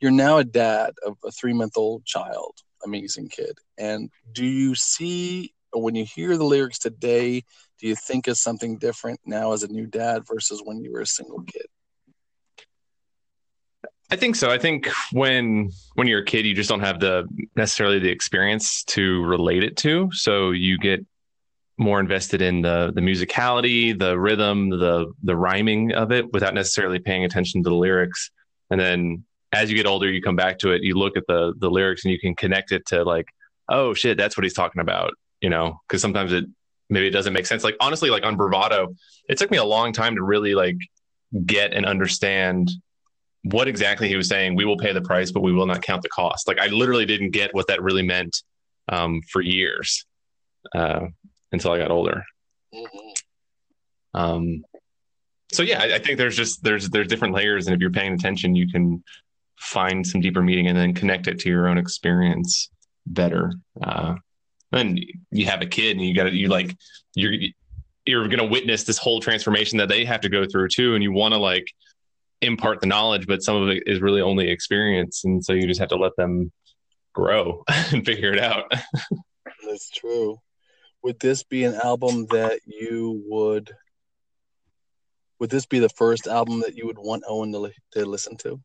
You're 0.00 0.10
now 0.12 0.38
a 0.38 0.44
dad 0.44 0.94
of 1.04 1.16
a 1.24 1.30
three 1.30 1.52
month 1.52 1.76
old 1.76 2.04
child, 2.04 2.54
amazing 2.84 3.28
kid. 3.28 3.58
And 3.78 4.10
do 4.32 4.44
you 4.44 4.74
see 4.74 5.52
when 5.72 5.94
you 5.94 6.04
hear 6.04 6.36
the 6.36 6.44
lyrics 6.44 6.78
today, 6.78 7.44
do 7.78 7.86
you 7.86 7.94
think 7.94 8.26
of 8.26 8.36
something 8.36 8.76
different 8.76 9.20
now 9.24 9.52
as 9.52 9.62
a 9.62 9.68
new 9.68 9.86
dad 9.86 10.22
versus 10.26 10.62
when 10.64 10.80
you 10.80 10.92
were 10.92 11.00
a 11.00 11.06
single 11.06 11.42
kid? 11.42 11.66
I 14.10 14.16
think 14.16 14.34
so. 14.34 14.50
I 14.50 14.58
think 14.58 14.88
when 15.12 15.70
when 15.94 16.08
you're 16.08 16.22
a 16.22 16.24
kid, 16.24 16.44
you 16.44 16.54
just 16.54 16.68
don't 16.68 16.80
have 16.80 16.98
the 16.98 17.28
necessarily 17.54 18.00
the 18.00 18.10
experience 18.10 18.82
to 18.84 19.22
relate 19.22 19.62
it 19.62 19.76
to, 19.78 20.10
so 20.12 20.50
you 20.50 20.78
get 20.78 21.06
more 21.78 22.00
invested 22.00 22.42
in 22.42 22.60
the 22.60 22.92
the 22.92 23.00
musicality, 23.00 23.96
the 23.96 24.18
rhythm, 24.18 24.70
the 24.70 25.12
the 25.22 25.36
rhyming 25.36 25.92
of 25.92 26.10
it 26.10 26.32
without 26.32 26.54
necessarily 26.54 26.98
paying 26.98 27.24
attention 27.24 27.62
to 27.62 27.70
the 27.70 27.76
lyrics. 27.76 28.30
And 28.70 28.80
then 28.80 29.24
as 29.52 29.70
you 29.70 29.76
get 29.76 29.86
older, 29.86 30.10
you 30.10 30.22
come 30.22 30.36
back 30.36 30.58
to 30.60 30.70
it, 30.70 30.82
you 30.82 30.94
look 30.94 31.16
at 31.16 31.24
the 31.26 31.54
the 31.58 31.70
lyrics 31.70 32.04
and 32.04 32.12
you 32.12 32.20
can 32.20 32.34
connect 32.34 32.72
it 32.72 32.86
to 32.86 33.04
like, 33.04 33.26
oh 33.68 33.94
shit, 33.94 34.16
that's 34.16 34.36
what 34.36 34.44
he's 34.44 34.54
talking 34.54 34.80
about, 34.80 35.12
you 35.40 35.50
know, 35.50 35.80
because 35.88 36.00
sometimes 36.00 36.32
it 36.32 36.44
maybe 36.88 37.06
it 37.06 37.10
doesn't 37.10 37.32
make 37.32 37.46
sense. 37.46 37.64
Like 37.64 37.76
honestly, 37.80 38.10
like 38.10 38.24
on 38.24 38.36
Bravado, 38.36 38.94
it 39.28 39.38
took 39.38 39.50
me 39.50 39.58
a 39.58 39.64
long 39.64 39.92
time 39.92 40.16
to 40.16 40.22
really 40.22 40.54
like 40.54 40.76
get 41.46 41.72
and 41.72 41.86
understand 41.86 42.70
what 43.44 43.68
exactly 43.68 44.08
he 44.08 44.16
was 44.16 44.28
saying. 44.28 44.54
We 44.54 44.64
will 44.64 44.76
pay 44.76 44.92
the 44.92 45.00
price, 45.00 45.32
but 45.32 45.40
we 45.40 45.52
will 45.52 45.66
not 45.66 45.82
count 45.82 46.02
the 46.02 46.08
cost. 46.08 46.46
Like 46.46 46.58
I 46.58 46.66
literally 46.66 47.06
didn't 47.06 47.30
get 47.30 47.54
what 47.54 47.68
that 47.68 47.82
really 47.82 48.02
meant 48.02 48.42
um, 48.88 49.22
for 49.30 49.40
years 49.40 50.04
uh, 50.74 51.06
until 51.52 51.72
I 51.72 51.78
got 51.78 51.90
older. 51.90 52.24
Mm-hmm. 52.74 53.10
Um, 54.12 54.64
so 55.52 55.62
yeah, 55.62 55.80
I, 55.80 55.94
I, 55.94 55.98
think 55.98 56.18
there's 56.18 56.36
just 56.36 56.62
there's 56.62 56.88
there's 56.90 57.08
different 57.08 57.34
layers, 57.34 57.66
and 57.66 57.74
if 57.74 57.80
you're 57.80 57.90
paying 57.90 58.12
attention, 58.12 58.54
you 58.54 58.68
can 58.68 59.02
find 59.60 60.06
some 60.06 60.20
deeper 60.20 60.42
meaning 60.42 60.68
and 60.68 60.76
then 60.76 60.94
connect 60.94 61.28
it 61.28 61.38
to 61.38 61.48
your 61.48 61.68
own 61.68 61.78
experience 61.78 62.70
better. 63.06 63.52
Uh, 63.80 64.14
and 64.72 64.98
you 65.30 65.46
have 65.46 65.60
a 65.60 65.66
kid, 65.66 65.96
and 65.96 66.04
you 66.04 66.14
got 66.14 66.24
to 66.24 66.34
you 66.34 66.48
like 66.48 66.76
you're 67.14 67.34
you're 68.06 68.26
going 68.28 68.38
to 68.38 68.44
witness 68.44 68.84
this 68.84 68.98
whole 68.98 69.20
transformation 69.20 69.78
that 69.78 69.88
they 69.88 70.04
have 70.04 70.20
to 70.22 70.28
go 70.28 70.46
through 70.46 70.68
too, 70.68 70.94
and 70.94 71.02
you 71.02 71.12
want 71.12 71.34
to 71.34 71.38
like 71.38 71.66
impart 72.40 72.80
the 72.80 72.86
knowledge, 72.86 73.26
but 73.26 73.42
some 73.42 73.56
of 73.56 73.68
it 73.68 73.82
is 73.86 74.00
really 74.00 74.22
only 74.22 74.48
experience. 74.48 75.24
And 75.24 75.44
so 75.44 75.52
you 75.52 75.66
just 75.66 75.80
have 75.80 75.90
to 75.90 75.96
let 75.96 76.16
them 76.16 76.50
grow 77.12 77.62
and 77.68 78.04
figure 78.04 78.32
it 78.32 78.40
out. 78.40 78.72
That's 79.68 79.90
true. 79.90 80.38
Would 81.02 81.20
this 81.20 81.42
be 81.42 81.64
an 81.64 81.74
album 81.74 82.26
that 82.30 82.60
you 82.64 83.22
would 83.26 83.70
would 85.38 85.50
this 85.50 85.66
be 85.66 85.78
the 85.78 85.88
first 85.88 86.26
album 86.26 86.60
that 86.60 86.76
you 86.76 86.86
would 86.86 86.98
want 86.98 87.24
Owen 87.26 87.52
to, 87.52 87.72
to 87.92 88.04
listen 88.04 88.36
to? 88.38 88.60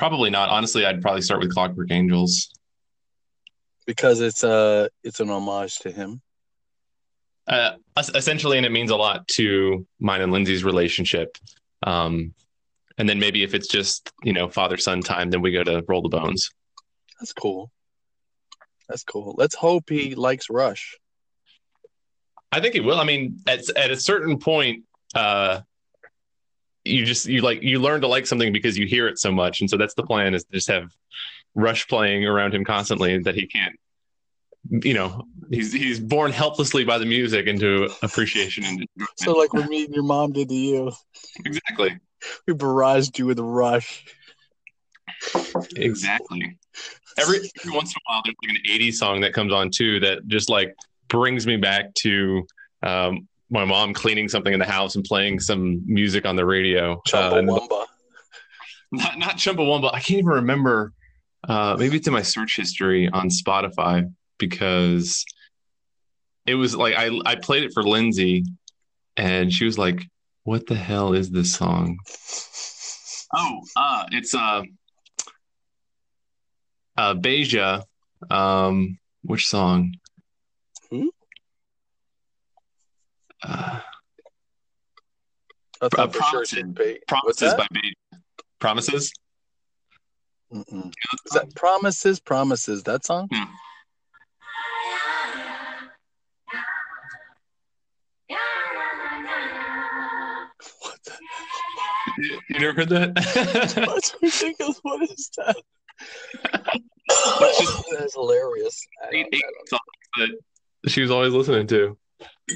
Probably 0.00 0.30
not. 0.30 0.48
Honestly, 0.48 0.86
I'd 0.86 1.02
probably 1.02 1.20
start 1.20 1.42
with 1.42 1.52
Clockwork 1.52 1.90
Angels 1.90 2.48
because 3.84 4.22
it's 4.22 4.42
a 4.42 4.88
it's 5.04 5.20
an 5.20 5.28
homage 5.28 5.76
to 5.80 5.92
him. 5.92 6.22
Uh, 7.46 7.72
essentially, 8.14 8.56
and 8.56 8.64
it 8.64 8.72
means 8.72 8.90
a 8.90 8.96
lot 8.96 9.28
to 9.28 9.86
mine 9.98 10.22
and 10.22 10.32
Lindsay's 10.32 10.64
relationship. 10.64 11.36
Um, 11.82 12.32
and 12.96 13.06
then 13.06 13.18
maybe 13.18 13.42
if 13.42 13.52
it's 13.52 13.68
just 13.68 14.10
you 14.22 14.32
know 14.32 14.48
father 14.48 14.78
son 14.78 15.02
time, 15.02 15.28
then 15.28 15.42
we 15.42 15.52
go 15.52 15.64
to 15.64 15.84
roll 15.86 16.00
the 16.00 16.08
bones. 16.08 16.48
That's 17.20 17.34
cool. 17.34 17.70
That's 18.88 19.04
cool. 19.04 19.34
Let's 19.36 19.54
hope 19.54 19.90
he 19.90 20.14
likes 20.14 20.48
Rush. 20.48 20.96
I 22.50 22.60
think 22.60 22.72
he 22.72 22.80
will. 22.80 22.98
I 22.98 23.04
mean, 23.04 23.40
at 23.46 23.68
at 23.76 23.90
a 23.90 24.00
certain 24.00 24.38
point, 24.38 24.84
uh, 25.14 25.60
you 26.84 27.04
just 27.04 27.26
you 27.26 27.42
like 27.42 27.62
you 27.62 27.78
learn 27.78 28.00
to 28.00 28.06
like 28.06 28.26
something 28.26 28.52
because 28.52 28.78
you 28.78 28.86
hear 28.86 29.08
it 29.08 29.18
so 29.18 29.30
much, 29.30 29.60
and 29.60 29.68
so 29.68 29.76
that's 29.76 29.94
the 29.94 30.02
plan 30.02 30.34
is 30.34 30.44
to 30.44 30.52
just 30.52 30.68
have 30.68 30.90
Rush 31.54 31.88
playing 31.88 32.24
around 32.24 32.54
him 32.54 32.64
constantly 32.64 33.18
that 33.18 33.34
he 33.34 33.46
can't. 33.46 33.78
You 34.70 34.94
know, 34.94 35.24
he's 35.50 35.72
he's 35.72 35.98
born 35.98 36.32
helplessly 36.32 36.84
by 36.84 36.98
the 36.98 37.06
music 37.06 37.46
into 37.46 37.90
appreciation 38.02 38.64
and. 38.64 38.86
So, 39.16 39.32
like 39.32 39.52
what 39.52 39.68
me 39.68 39.84
and 39.84 39.94
your 39.94 40.04
mom 40.04 40.32
did 40.32 40.48
to 40.48 40.54
you. 40.54 40.92
Exactly. 41.44 41.98
we 42.46 42.54
barraged 42.54 43.18
you 43.18 43.26
with 43.26 43.38
a 43.38 43.44
rush. 43.44 44.04
Exactly. 45.76 46.56
Every, 47.18 47.38
every 47.60 47.72
once 47.72 47.90
in 47.90 47.96
a 47.98 48.12
while, 48.12 48.22
there's 48.24 48.36
like 48.46 48.56
an 48.56 48.62
80s 48.66 48.94
song 48.94 49.20
that 49.22 49.32
comes 49.32 49.52
on 49.52 49.70
too 49.70 50.00
that 50.00 50.26
just 50.28 50.48
like 50.48 50.74
brings 51.08 51.46
me 51.46 51.56
back 51.56 51.92
to 52.02 52.46
um, 52.82 53.28
my 53.50 53.64
mom 53.64 53.92
cleaning 53.92 54.28
something 54.28 54.52
in 54.52 54.60
the 54.60 54.66
house 54.66 54.94
and 54.94 55.04
playing 55.04 55.40
some 55.40 55.82
music 55.86 56.24
on 56.24 56.36
the 56.36 56.46
radio. 56.46 57.00
Chumbawamba. 57.06 57.82
Uh, 57.82 57.86
not 58.92 59.18
not 59.18 59.36
Chumbawamba. 59.36 59.90
I 59.92 60.00
can't 60.00 60.20
even 60.20 60.26
remember. 60.26 60.92
Uh, 61.48 61.76
maybe 61.78 61.96
it's 61.96 62.06
in 62.06 62.12
my 62.12 62.22
search 62.22 62.56
history 62.56 63.08
on 63.08 63.28
Spotify 63.28 64.12
because 64.38 65.24
it 66.46 66.54
was 66.54 66.76
like 66.76 66.94
I 66.96 67.10
I 67.26 67.34
played 67.36 67.64
it 67.64 67.72
for 67.74 67.82
Lindsay, 67.82 68.44
and 69.16 69.52
she 69.52 69.64
was 69.64 69.78
like, 69.78 70.06
what 70.44 70.66
the 70.66 70.74
hell 70.74 71.12
is 71.12 71.30
this 71.30 71.54
song? 71.54 71.98
Oh, 73.34 73.60
uh, 73.76 74.06
it's 74.10 74.34
uh, 74.34 74.62
uh, 76.96 77.14
Beja. 77.14 77.84
Um, 78.30 78.98
which 79.22 79.46
song? 79.46 79.94
Hmm? 80.90 81.08
I 85.82 85.88
thought 85.88 86.14
uh, 86.14 86.18
Promises, 86.18 86.58
sure 86.58 86.66
be... 86.66 86.98
Promises 87.08 87.54
by 87.54 87.66
Beja. 87.72 88.18
Promises. 88.58 89.12
Mm-mm. 90.52 90.92
Is 91.26 91.32
that 91.32 91.54
Promises? 91.54 92.20
Promises. 92.20 92.82
That 92.82 93.04
song? 93.04 93.28
Hmm. 93.32 93.44
You, 102.18 102.38
never 102.50 102.72
heard 102.72 102.88
that? 102.90 103.14
That's 103.74 104.14
ridiculous. 104.20 104.78
What 104.82 105.02
is 105.08 105.30
that? 105.38 105.56
That's 107.98 108.14
hilarious. 108.14 108.86
that 109.10 110.38
she 110.86 111.00
was 111.02 111.10
always 111.10 111.32
listening 111.32 111.66
to. 111.68 111.96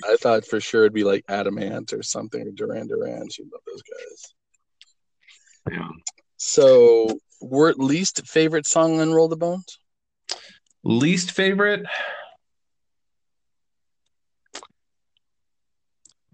I 0.05 0.17
thought 0.17 0.47
for 0.47 0.61
sure 0.61 0.83
it'd 0.83 0.93
be 0.93 1.05
like 1.05 1.25
Adam 1.29 1.59
Ant 1.59 1.93
or 1.93 2.03
something 2.03 2.43
or 2.43 2.51
Duran 2.51 2.89
Duran. 2.89 3.29
She 3.31 3.43
love 3.45 3.63
those 3.67 3.83
guys. 3.83 4.35
Yeah. 5.73 5.89
So 6.37 7.19
word 7.41 7.77
least 7.79 8.27
favorite 8.27 8.67
song 8.67 9.01
on 9.01 9.13
Roll 9.13 9.29
the 9.29 9.37
Bones? 9.37 9.79
Least 10.83 11.31
favorite? 11.31 11.87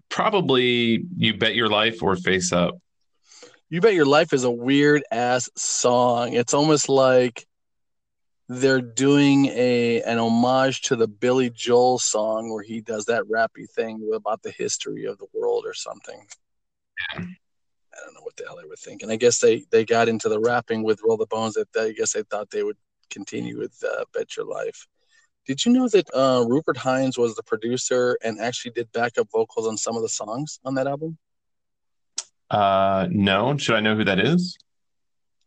Probably 0.09 1.05
You 1.15 1.37
Bet 1.37 1.55
Your 1.55 1.69
Life 1.69 2.03
or 2.03 2.15
Face 2.17 2.51
Up. 2.51 2.75
You 3.69 3.79
Bet 3.79 3.93
Your 3.93 4.05
Life 4.05 4.33
is 4.33 4.43
a 4.43 4.51
weird 4.51 5.03
ass 5.09 5.49
song. 5.55 6.33
It's 6.33 6.53
almost 6.53 6.89
like 6.89 7.47
they're 8.53 8.81
doing 8.81 9.45
a 9.45 10.01
an 10.01 10.19
homage 10.19 10.81
to 10.81 10.97
the 10.97 11.07
Billy 11.07 11.49
Joel 11.49 11.97
song 11.99 12.51
where 12.51 12.63
he 12.63 12.81
does 12.81 13.05
that 13.05 13.23
rappy 13.23 13.69
thing 13.69 14.11
about 14.13 14.43
the 14.43 14.51
history 14.51 15.05
of 15.05 15.17
the 15.19 15.27
world 15.33 15.63
or 15.65 15.73
something. 15.73 16.19
I 17.13 17.19
don't 17.19 18.13
know 18.13 18.23
what 18.23 18.35
the 18.35 18.43
hell 18.45 18.57
they 18.61 18.67
were 18.67 18.75
thinking. 18.75 19.09
I 19.09 19.15
guess 19.15 19.39
they 19.39 19.63
they 19.71 19.85
got 19.85 20.09
into 20.09 20.27
the 20.27 20.39
rapping 20.39 20.83
with 20.83 20.99
Roll 21.01 21.15
the 21.15 21.27
Bones. 21.27 21.53
That 21.53 21.67
I 21.79 21.93
guess 21.93 22.11
they 22.11 22.23
thought 22.23 22.49
they 22.49 22.63
would 22.63 22.75
continue 23.09 23.57
with 23.57 23.81
uh, 23.87 24.03
Bet 24.13 24.35
Your 24.35 24.45
Life. 24.45 24.85
Did 25.45 25.65
you 25.65 25.71
know 25.71 25.87
that 25.87 26.13
uh, 26.13 26.43
Rupert 26.45 26.77
Hines 26.77 27.17
was 27.17 27.35
the 27.35 27.43
producer 27.43 28.17
and 28.21 28.37
actually 28.39 28.71
did 28.71 28.91
backup 28.91 29.29
vocals 29.31 29.65
on 29.65 29.77
some 29.77 29.95
of 29.95 30.01
the 30.01 30.09
songs 30.09 30.59
on 30.65 30.75
that 30.75 30.87
album? 30.87 31.17
Uh, 32.49 33.07
no. 33.09 33.55
Should 33.57 33.75
I 33.75 33.79
know 33.79 33.95
who 33.95 34.03
that 34.03 34.19
is? 34.19 34.57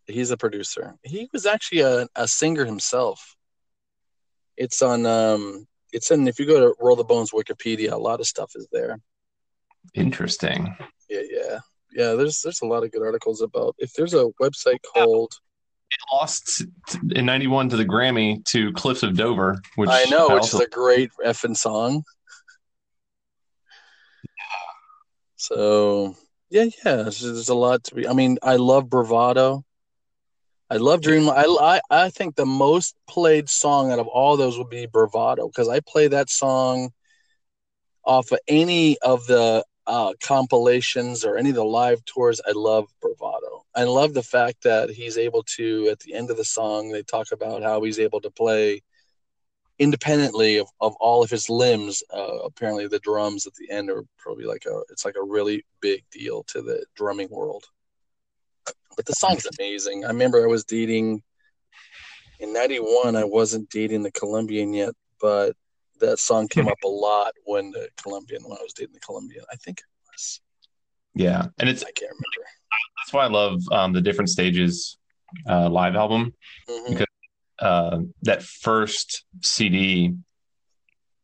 He's 0.06 0.30
a 0.30 0.36
producer. 0.36 0.94
He 1.02 1.28
was 1.32 1.46
actually 1.46 1.80
a, 1.80 2.06
a 2.14 2.28
singer 2.28 2.64
himself. 2.64 3.36
It's 4.56 4.82
on. 4.82 5.06
Um, 5.06 5.66
it's 5.92 6.10
in. 6.10 6.28
If 6.28 6.38
you 6.38 6.46
go 6.46 6.60
to 6.60 6.74
Roll 6.80 6.96
the 6.96 7.04
Bones 7.04 7.30
Wikipedia, 7.32 7.92
a 7.92 7.96
lot 7.96 8.20
of 8.20 8.26
stuff 8.26 8.52
is 8.54 8.68
there. 8.70 8.98
Interesting. 9.94 10.76
Yeah, 11.08 11.22
yeah, 11.30 11.58
yeah. 11.92 12.12
There's 12.14 12.40
there's 12.42 12.62
a 12.62 12.66
lot 12.66 12.84
of 12.84 12.92
good 12.92 13.02
articles 13.02 13.40
about. 13.40 13.74
If 13.78 13.92
there's 13.94 14.14
a 14.14 14.30
website 14.40 14.78
called. 14.94 15.32
It 15.90 16.00
lost 16.12 16.64
in 17.14 17.26
'91 17.26 17.68
to 17.68 17.76
the 17.76 17.84
Grammy 17.84 18.44
to 18.46 18.72
Cliffs 18.72 19.02
of 19.02 19.16
Dover, 19.16 19.60
which 19.76 19.90
I 19.90 20.04
know, 20.10 20.28
I 20.28 20.34
which 20.34 20.42
also- 20.42 20.58
is 20.58 20.64
a 20.64 20.70
great 20.70 21.10
effing 21.24 21.56
song. 21.56 22.02
So 25.36 26.16
yeah, 26.50 26.64
yeah. 26.84 26.96
There's, 26.96 27.20
there's 27.20 27.48
a 27.48 27.54
lot 27.54 27.84
to 27.84 27.94
be. 27.94 28.08
I 28.08 28.12
mean, 28.12 28.38
I 28.42 28.56
love 28.56 28.88
Bravado. 28.88 29.64
I 30.70 30.76
love 30.76 31.02
Dream. 31.02 31.28
I, 31.28 31.44
I 31.44 31.80
I 31.90 32.10
think 32.10 32.34
the 32.34 32.46
most 32.46 32.96
played 33.06 33.48
song 33.48 33.92
out 33.92 33.98
of 33.98 34.06
all 34.08 34.36
those 34.36 34.58
would 34.58 34.70
be 34.70 34.86
Bravado 34.86 35.46
because 35.46 35.68
I 35.68 35.80
play 35.80 36.08
that 36.08 36.30
song 36.30 36.90
off 38.04 38.32
of 38.32 38.38
any 38.48 38.98
of 39.00 39.26
the 39.26 39.64
uh, 39.86 40.14
compilations 40.22 41.24
or 41.24 41.36
any 41.36 41.50
of 41.50 41.56
the 41.56 41.64
live 41.64 42.04
tours. 42.04 42.40
I 42.46 42.52
love 42.52 42.86
Bravado. 43.00 43.64
I 43.74 43.84
love 43.84 44.14
the 44.14 44.22
fact 44.22 44.62
that 44.62 44.90
he's 44.90 45.18
able 45.18 45.42
to 45.56 45.88
at 45.88 46.00
the 46.00 46.14
end 46.14 46.30
of 46.30 46.36
the 46.36 46.44
song 46.44 46.90
they 46.90 47.02
talk 47.02 47.32
about 47.32 47.62
how 47.62 47.82
he's 47.82 47.98
able 47.98 48.20
to 48.22 48.30
play 48.30 48.80
independently 49.78 50.58
of, 50.58 50.68
of 50.80 50.94
all 51.00 51.22
of 51.22 51.30
his 51.30 51.50
limbs. 51.50 52.02
Uh, 52.12 52.38
apparently, 52.44 52.86
the 52.86 53.00
drums 53.00 53.46
at 53.46 53.54
the 53.54 53.70
end 53.70 53.90
are 53.90 54.04
probably 54.16 54.44
like 54.44 54.64
a 54.66 54.82
it's 54.90 55.04
like 55.04 55.16
a 55.16 55.22
really 55.22 55.64
big 55.80 56.04
deal 56.10 56.42
to 56.44 56.62
the 56.62 56.84
drumming 56.94 57.28
world. 57.30 57.64
But 58.96 59.06
the 59.06 59.12
song's 59.14 59.46
amazing. 59.58 60.04
I 60.04 60.08
remember 60.08 60.42
I 60.44 60.46
was 60.46 60.64
dating 60.64 61.22
in 62.40 62.52
'91. 62.52 63.16
I 63.16 63.24
wasn't 63.24 63.68
dating 63.70 64.02
the 64.02 64.12
Colombian 64.12 64.72
yet, 64.72 64.94
but 65.20 65.54
that 66.00 66.18
song 66.18 66.48
came 66.48 66.68
up 66.68 66.78
a 66.84 66.88
lot 66.88 67.32
when 67.44 67.70
the 67.70 67.88
Colombian 68.00 68.42
when 68.44 68.52
I 68.58 68.62
was 68.62 68.72
dating 68.72 68.94
the 68.94 69.00
Colombian. 69.00 69.44
I 69.52 69.56
think 69.56 69.78
it 69.80 69.84
was. 70.12 70.40
yeah, 71.14 71.46
and 71.58 71.68
it's 71.68 71.82
I 71.82 71.90
can't 71.92 72.10
remember. 72.10 72.48
that's 72.98 73.12
why 73.12 73.24
I 73.24 73.28
love 73.28 73.60
um, 73.72 73.92
the 73.92 74.00
different 74.00 74.30
stages 74.30 74.96
uh, 75.48 75.68
live 75.68 75.96
album. 75.96 76.34
Mhm. 76.68 77.04
Uh, 77.60 78.00
that 78.22 78.42
first 78.42 79.24
CD, 79.42 80.12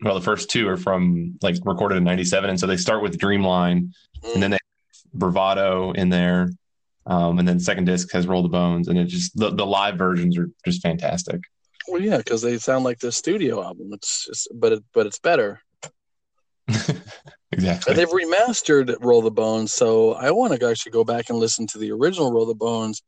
well, 0.02 0.14
the 0.14 0.20
first 0.20 0.48
two 0.48 0.68
are 0.68 0.76
from 0.76 1.36
like 1.42 1.56
recorded 1.64 1.96
in 1.96 2.04
'97, 2.04 2.50
and 2.50 2.58
so 2.60 2.66
they 2.66 2.76
start 2.76 3.02
with 3.02 3.18
Dreamline, 3.18 3.90
and 4.34 4.42
then 4.42 4.50
they 4.52 4.58
have 4.58 5.12
Bravado 5.12 5.92
in 5.92 6.08
there, 6.08 6.50
um, 7.06 7.38
and 7.38 7.48
then 7.48 7.58
second 7.60 7.84
disc 7.84 8.12
has 8.12 8.26
Roll 8.26 8.42
the 8.42 8.48
Bones, 8.48 8.88
and 8.88 8.98
it 8.98 9.06
just 9.06 9.36
the, 9.36 9.50
the 9.50 9.66
live 9.66 9.96
versions 9.96 10.36
are 10.38 10.50
just 10.64 10.82
fantastic. 10.82 11.40
Well, 11.88 12.00
yeah, 12.00 12.18
because 12.18 12.42
they 12.42 12.58
sound 12.58 12.84
like 12.84 12.98
the 12.98 13.10
studio 13.10 13.62
album. 13.62 13.90
It's 13.92 14.26
just, 14.26 14.48
but 14.54 14.72
it, 14.72 14.84
but 14.92 15.06
it's 15.06 15.18
better. 15.18 15.60
exactly. 17.52 17.90
And 17.90 17.96
they've 17.96 18.08
remastered 18.08 18.94
Roll 19.00 19.22
the 19.22 19.30
Bones, 19.30 19.72
so 19.72 20.12
I 20.12 20.30
want 20.30 20.58
to 20.58 20.68
actually 20.68 20.92
go 20.92 21.04
back 21.04 21.30
and 21.30 21.38
listen 21.38 21.66
to 21.68 21.78
the 21.78 21.90
original 21.90 22.32
Roll 22.32 22.46
the 22.46 22.54
Bones, 22.54 23.02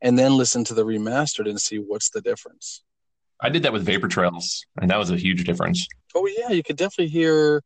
and 0.00 0.18
then 0.18 0.36
listen 0.36 0.64
to 0.64 0.74
the 0.74 0.84
remastered 0.84 1.48
and 1.48 1.60
see 1.60 1.78
what's 1.78 2.10
the 2.10 2.20
difference. 2.20 2.82
I 3.40 3.50
did 3.50 3.62
that 3.64 3.72
with 3.72 3.84
Vapor 3.84 4.08
Trails, 4.08 4.64
and 4.80 4.90
that 4.90 4.98
was 4.98 5.10
a 5.10 5.16
huge 5.16 5.44
difference. 5.44 5.86
Oh 6.14 6.26
yeah, 6.26 6.50
you 6.50 6.62
could 6.62 6.76
definitely 6.76 7.08
hear 7.08 7.62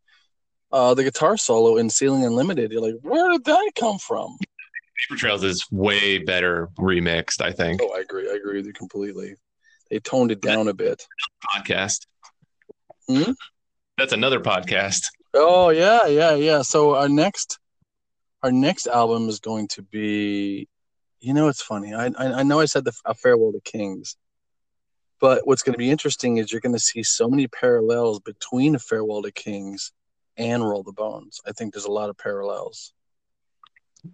uh, 0.72 0.94
the 0.94 1.04
guitar 1.04 1.36
solo 1.36 1.76
in 1.76 1.88
Ceiling 1.88 2.24
Unlimited. 2.24 2.72
You're 2.72 2.82
like, 2.82 2.96
where 3.02 3.30
did 3.30 3.44
that 3.44 3.72
come 3.76 3.98
from? 3.98 4.36
Vapor 5.00 5.18
Trails 5.18 5.44
is 5.44 5.64
way 5.70 6.18
better 6.18 6.68
remixed, 6.78 7.40
I 7.40 7.52
think. 7.52 7.80
Oh, 7.82 7.94
I 7.96 8.00
agree. 8.00 8.28
I 8.30 8.34
agree 8.34 8.56
with 8.56 8.66
you 8.66 8.72
completely. 8.72 9.34
They 9.90 10.00
toned 10.00 10.32
it 10.32 10.40
down 10.40 10.68
a 10.68 10.74
bit. 10.74 11.06
Podcast. 11.54 12.06
Hmm? 13.08 13.32
That's 13.96 14.12
another 14.12 14.40
podcast. 14.40 15.02
Oh 15.34 15.70
yeah, 15.70 16.06
yeah, 16.06 16.34
yeah. 16.34 16.62
So 16.62 16.94
our 16.94 17.08
next, 17.08 17.58
our 18.42 18.52
next 18.52 18.86
album 18.86 19.28
is 19.28 19.40
going 19.40 19.68
to 19.68 19.82
be, 19.82 20.68
you 21.20 21.34
know, 21.34 21.48
it's 21.48 21.62
funny. 21.62 21.94
I 21.94 22.06
I, 22.06 22.40
I 22.40 22.42
know 22.42 22.60
I 22.60 22.66
said 22.66 22.84
the 22.84 22.92
a 23.04 23.14
farewell 23.14 23.52
to 23.52 23.60
Kings, 23.60 24.16
but 25.20 25.46
what's 25.46 25.62
going 25.62 25.74
to 25.74 25.78
be 25.78 25.90
interesting 25.90 26.36
is 26.36 26.52
you're 26.52 26.60
going 26.60 26.74
to 26.74 26.78
see 26.78 27.02
so 27.02 27.28
many 27.28 27.46
parallels 27.46 28.20
between 28.20 28.78
farewell 28.78 29.22
to 29.22 29.32
Kings 29.32 29.92
and 30.36 30.68
Roll 30.68 30.82
the 30.82 30.92
Bones. 30.92 31.40
I 31.46 31.52
think 31.52 31.72
there's 31.72 31.84
a 31.84 31.90
lot 31.90 32.10
of 32.10 32.16
parallels. 32.16 32.92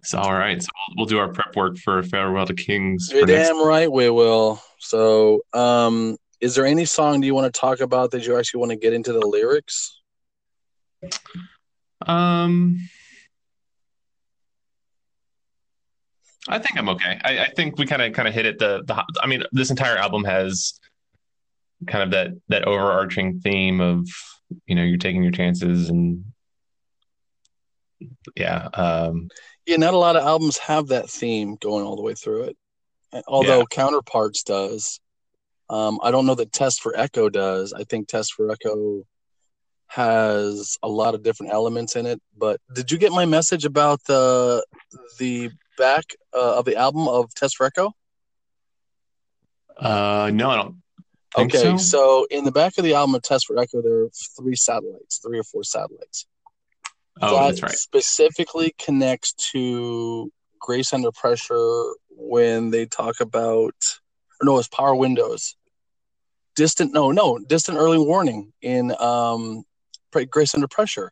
So 0.03 0.17
all 0.17 0.33
right, 0.33 0.61
so 0.61 0.67
we'll, 0.89 0.95
we'll 0.97 1.05
do 1.05 1.19
our 1.19 1.29
prep 1.31 1.55
work 1.55 1.77
for 1.77 2.01
Farewell 2.03 2.45
to 2.47 2.53
Kings. 2.53 3.09
You're 3.11 3.25
next- 3.25 3.49
damn 3.49 3.65
right 3.65 3.91
we 3.91 4.09
will. 4.09 4.61
So, 4.79 5.41
um, 5.53 6.17
is 6.41 6.55
there 6.55 6.65
any 6.65 6.85
song 6.85 7.21
do 7.21 7.27
you 7.27 7.35
want 7.35 7.51
to 7.51 7.59
talk 7.59 7.79
about 7.79 8.11
that 8.11 8.25
you 8.25 8.37
actually 8.37 8.59
want 8.59 8.71
to 8.71 8.75
get 8.75 8.93
into 8.93 9.13
the 9.13 9.25
lyrics? 9.25 9.99
Um, 12.05 12.79
I 16.47 16.59
think 16.59 16.77
I'm 16.77 16.89
okay. 16.89 17.19
I, 17.23 17.39
I 17.45 17.49
think 17.49 17.77
we 17.77 17.85
kind 17.85 18.01
of 18.01 18.13
kind 18.13 18.27
of 18.27 18.33
hit 18.33 18.45
it. 18.45 18.59
The 18.59 18.83
the 18.85 19.03
I 19.21 19.27
mean, 19.27 19.43
this 19.51 19.69
entire 19.69 19.97
album 19.97 20.23
has 20.25 20.79
kind 21.87 22.03
of 22.03 22.11
that 22.11 22.31
that 22.49 22.65
overarching 22.67 23.39
theme 23.39 23.81
of 23.81 24.07
you 24.67 24.75
know 24.75 24.83
you're 24.83 24.97
taking 24.97 25.23
your 25.23 25.31
chances 25.31 25.89
and 25.89 26.25
yeah. 28.35 28.67
Um, 28.73 29.29
Yeah, 29.65 29.77
not 29.77 29.93
a 29.93 29.97
lot 29.97 30.15
of 30.15 30.23
albums 30.23 30.57
have 30.59 30.87
that 30.87 31.09
theme 31.09 31.57
going 31.59 31.85
all 31.85 31.95
the 31.95 32.01
way 32.01 32.13
through 32.13 32.43
it. 32.43 32.57
Although 33.27 33.65
Counterparts 33.65 34.43
does. 34.43 34.99
Um, 35.69 35.99
I 36.03 36.11
don't 36.11 36.25
know 36.25 36.35
that 36.35 36.51
Test 36.51 36.81
for 36.81 36.95
Echo 36.95 37.29
does. 37.29 37.73
I 37.73 37.83
think 37.83 38.07
Test 38.07 38.33
for 38.33 38.51
Echo 38.51 39.03
has 39.87 40.77
a 40.83 40.89
lot 40.89 41.15
of 41.15 41.23
different 41.23 41.53
elements 41.53 41.95
in 41.95 42.05
it. 42.05 42.21
But 42.37 42.59
did 42.73 42.91
you 42.91 42.97
get 42.97 43.11
my 43.11 43.25
message 43.25 43.65
about 43.65 44.03
the 44.05 44.65
the 45.17 45.51
back 45.77 46.03
uh, 46.33 46.59
of 46.59 46.65
the 46.65 46.75
album 46.75 47.07
of 47.07 47.33
Test 47.33 47.57
for 47.57 47.65
Echo? 47.65 47.93
uh, 49.77 50.31
no, 50.33 50.49
I 50.49 50.55
don't. 50.55 50.75
Okay, 51.37 51.57
so? 51.57 51.77
so 51.77 52.27
in 52.31 52.45
the 52.45 52.51
back 52.51 52.77
of 52.77 52.83
the 52.85 52.93
album 52.93 53.15
of 53.15 53.21
Test 53.21 53.47
for 53.47 53.57
Echo, 53.57 53.81
there 53.81 54.03
are 54.03 54.09
three 54.37 54.55
satellites, 54.55 55.19
three 55.19 55.37
or 55.37 55.43
four 55.43 55.63
satellites. 55.63 56.27
Oh, 57.21 57.35
that 57.35 57.47
that's 57.47 57.63
right. 57.63 57.71
specifically 57.71 58.73
connects 58.77 59.33
to 59.51 60.31
Grace 60.59 60.93
Under 60.93 61.11
Pressure 61.11 61.93
when 62.09 62.71
they 62.71 62.85
talk 62.85 63.19
about, 63.19 63.75
or 64.41 64.45
no, 64.45 64.57
it's 64.57 64.67
Power 64.67 64.95
Windows. 64.95 65.55
Distant, 66.55 66.93
no, 66.93 67.11
no, 67.11 67.37
Distant 67.37 67.77
Early 67.77 67.97
Warning 67.99 68.53
in 68.61 68.93
um, 68.99 69.63
Grace 70.29 70.55
Under 70.55 70.67
Pressure. 70.67 71.11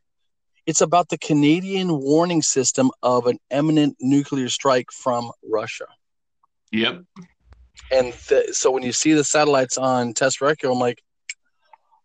It's 0.66 0.82
about 0.82 1.10
the 1.10 1.18
Canadian 1.18 2.00
warning 2.00 2.42
system 2.42 2.90
of 3.02 3.28
an 3.28 3.38
imminent 3.52 3.98
nuclear 4.00 4.48
strike 4.48 4.92
from 4.92 5.32
Russia. 5.44 5.88
Yep. 6.72 7.04
And 7.92 8.14
th- 8.14 8.52
so 8.52 8.72
when 8.72 8.84
you 8.84 8.94
see 8.94 9.14
the 9.14 9.26
satellites 9.26 9.78
on 9.78 10.14
Test 10.14 10.42
Echo, 10.42 10.72
I'm 10.72 10.80
like, 10.80 11.02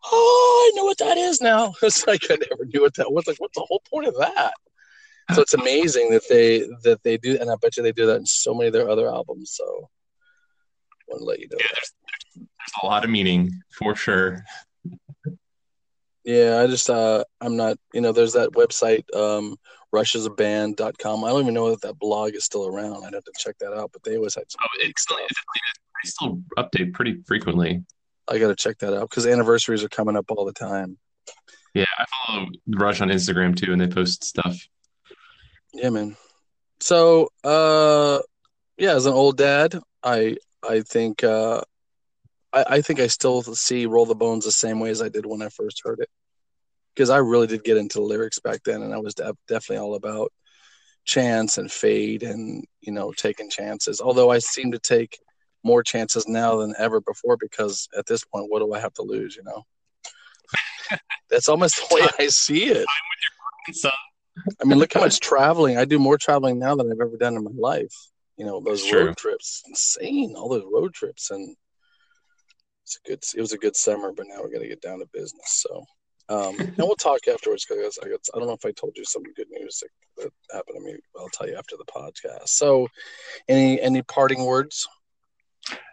oh, 0.05 0.71
I 0.71 0.77
know 0.77 0.85
what 0.85 0.97
that 0.99 1.17
is 1.17 1.41
now. 1.41 1.73
It's 1.83 2.05
like 2.07 2.23
I 2.29 2.37
never 2.49 2.65
knew 2.65 2.81
what 2.81 2.95
that 2.95 3.11
was. 3.11 3.27
Like, 3.27 3.39
what's 3.39 3.57
the 3.57 3.65
whole 3.67 3.81
point 3.91 4.07
of 4.07 4.15
that? 4.17 4.53
So 5.33 5.41
it's 5.41 5.53
amazing 5.53 6.09
that 6.11 6.23
they 6.27 6.61
that 6.83 7.03
they 7.03 7.17
do, 7.17 7.37
and 7.39 7.51
I 7.51 7.55
bet 7.61 7.77
you 7.77 7.83
they 7.83 7.91
do 7.91 8.07
that 8.07 8.17
in 8.17 8.25
so 8.25 8.53
many 8.53 8.67
of 8.67 8.73
their 8.73 8.89
other 8.89 9.07
albums. 9.07 9.51
So 9.53 9.63
I 9.63 11.03
want 11.07 11.21
to 11.21 11.25
let 11.25 11.39
you 11.39 11.47
know. 11.49 11.57
Yeah, 11.59 11.67
there's, 11.73 11.93
there's 12.07 12.47
there's 12.57 12.83
a 12.83 12.85
lot 12.85 13.03
of 13.03 13.11
meaning 13.11 13.51
for 13.77 13.95
sure. 13.95 14.43
Yeah, 16.23 16.61
I 16.61 16.67
just 16.67 16.89
uh 16.89 17.23
I'm 17.41 17.55
not 17.55 17.77
you 17.93 18.01
know 18.01 18.11
there's 18.11 18.33
that 18.33 18.51
website 18.51 19.03
um 19.15 19.55
rushisaband.com. 19.93 21.23
I 21.23 21.29
don't 21.29 21.41
even 21.41 21.53
know 21.53 21.67
if 21.67 21.81
that 21.81 21.97
blog 21.99 22.35
is 22.35 22.45
still 22.45 22.67
around. 22.67 23.05
I'd 23.05 23.13
have 23.13 23.23
to 23.23 23.31
check 23.37 23.57
that 23.59 23.73
out, 23.73 23.91
but 23.91 24.03
they 24.03 24.17
always 24.17 24.35
had 24.35 24.49
some 24.49 24.59
Oh, 24.63 24.77
it's 24.81 25.01
still, 25.01 25.17
it's, 25.17 25.41
they 26.03 26.09
still 26.09 26.41
update 26.57 26.93
pretty 26.93 27.21
frequently. 27.25 27.83
I 28.29 28.37
got 28.39 28.47
to 28.49 28.55
check 28.55 28.77
that 28.79 28.93
out 28.93 29.09
cuz 29.09 29.25
anniversaries 29.25 29.83
are 29.83 29.89
coming 29.89 30.15
up 30.15 30.29
all 30.29 30.45
the 30.45 30.53
time. 30.53 30.97
Yeah, 31.73 31.85
I 31.97 32.05
follow 32.25 32.47
Rush 32.67 33.01
on 33.01 33.09
Instagram 33.09 33.55
too, 33.55 33.71
and 33.71 33.81
they 33.81 33.87
post 33.87 34.23
stuff. 34.23 34.57
Yeah, 35.73 35.89
man. 35.89 36.17
So, 36.79 37.29
uh 37.43 38.19
yeah, 38.77 38.95
as 38.95 39.05
an 39.05 39.13
old 39.13 39.37
dad, 39.37 39.79
I 40.03 40.37
I 40.67 40.81
think 40.81 41.23
uh 41.23 41.61
I, 42.53 42.65
I 42.67 42.81
think 42.81 42.99
I 42.99 43.07
still 43.07 43.41
see 43.43 43.85
Roll 43.85 44.05
the 44.05 44.15
Bones 44.15 44.45
the 44.45 44.51
same 44.51 44.79
way 44.79 44.89
as 44.89 45.01
I 45.01 45.09
did 45.09 45.25
when 45.25 45.41
I 45.41 45.49
first 45.49 45.81
heard 45.83 45.99
it. 45.99 46.09
Because 46.95 47.09
I 47.09 47.17
really 47.17 47.47
did 47.47 47.63
get 47.63 47.77
into 47.77 48.01
lyrics 48.01 48.39
back 48.39 48.61
then, 48.63 48.81
and 48.81 48.93
I 48.93 48.97
was 48.97 49.13
de- 49.13 49.35
definitely 49.47 49.77
all 49.77 49.95
about 49.95 50.31
chance 51.05 51.57
and 51.57 51.71
fade 51.71 52.23
and, 52.23 52.65
you 52.81 52.91
know, 52.91 53.11
taking 53.11 53.49
chances. 53.49 54.01
Although 54.01 54.29
I 54.29 54.39
seem 54.39 54.71
to 54.71 54.79
take 54.79 55.17
more 55.63 55.83
chances 55.83 56.27
now 56.27 56.57
than 56.57 56.73
ever 56.77 57.01
before 57.01 57.37
because 57.37 57.87
at 57.97 58.05
this 58.05 58.23
point, 58.23 58.49
what 58.49 58.59
do 58.59 58.73
I 58.73 58.79
have 58.79 58.93
to 58.95 59.01
lose, 59.01 59.35
you 59.35 59.43
know? 59.43 59.65
That's 61.29 61.49
almost 61.49 61.75
the 61.77 61.95
way 61.95 62.07
I 62.17 62.27
see 62.27 62.65
it. 62.65 62.85
I 64.61 64.65
mean, 64.65 64.79
look 64.79 64.93
how 64.93 65.01
much 65.01 65.19
traveling 65.19 65.77
I 65.77 65.85
do 65.85 65.99
more 65.99 66.17
traveling 66.17 66.59
now 66.59 66.75
than 66.75 66.91
I've 66.91 67.01
ever 67.01 67.17
done 67.17 67.35
in 67.35 67.43
my 67.43 67.51
life. 67.55 67.93
You 68.37 68.45
know, 68.45 68.61
those 68.61 68.79
It's 68.81 68.89
true. 68.89 69.07
road 69.07 69.17
trips, 69.17 69.63
insane. 69.67 70.33
All 70.37 70.47
those 70.49 70.63
road 70.71 70.93
trips, 70.93 71.29
and 71.29 71.55
it's 72.83 72.97
a 73.03 73.07
good. 73.09 73.23
It 73.35 73.41
was 73.41 73.51
a 73.51 73.57
good 73.57 73.75
summer, 73.75 74.13
but 74.13 74.27
now 74.29 74.41
we're 74.41 74.49
gonna 74.51 74.67
get 74.67 74.81
down 74.81 74.99
to 74.99 75.05
business. 75.13 75.65
So, 75.67 75.83
um, 76.29 76.57
and 76.57 76.77
we'll 76.77 76.95
talk 76.95 77.27
afterwards 77.27 77.65
because 77.67 77.99
I, 78.01 78.07
got- 78.07 78.25
I 78.33 78.37
don't 78.39 78.47
know 78.47 78.53
if 78.53 78.65
I 78.65 78.71
told 78.71 78.93
you 78.95 79.03
some 79.03 79.23
good 79.35 79.49
news 79.51 79.83
that, 79.83 80.23
that 80.23 80.55
happened 80.55 80.77
to 80.77 80.83
me. 80.93 80.97
I'll 81.19 81.27
tell 81.29 81.49
you 81.49 81.55
after 81.57 81.75
the 81.75 81.83
podcast. 81.85 82.47
So, 82.47 82.87
any 83.49 83.79
any 83.81 84.01
parting 84.03 84.45
words? 84.45 84.87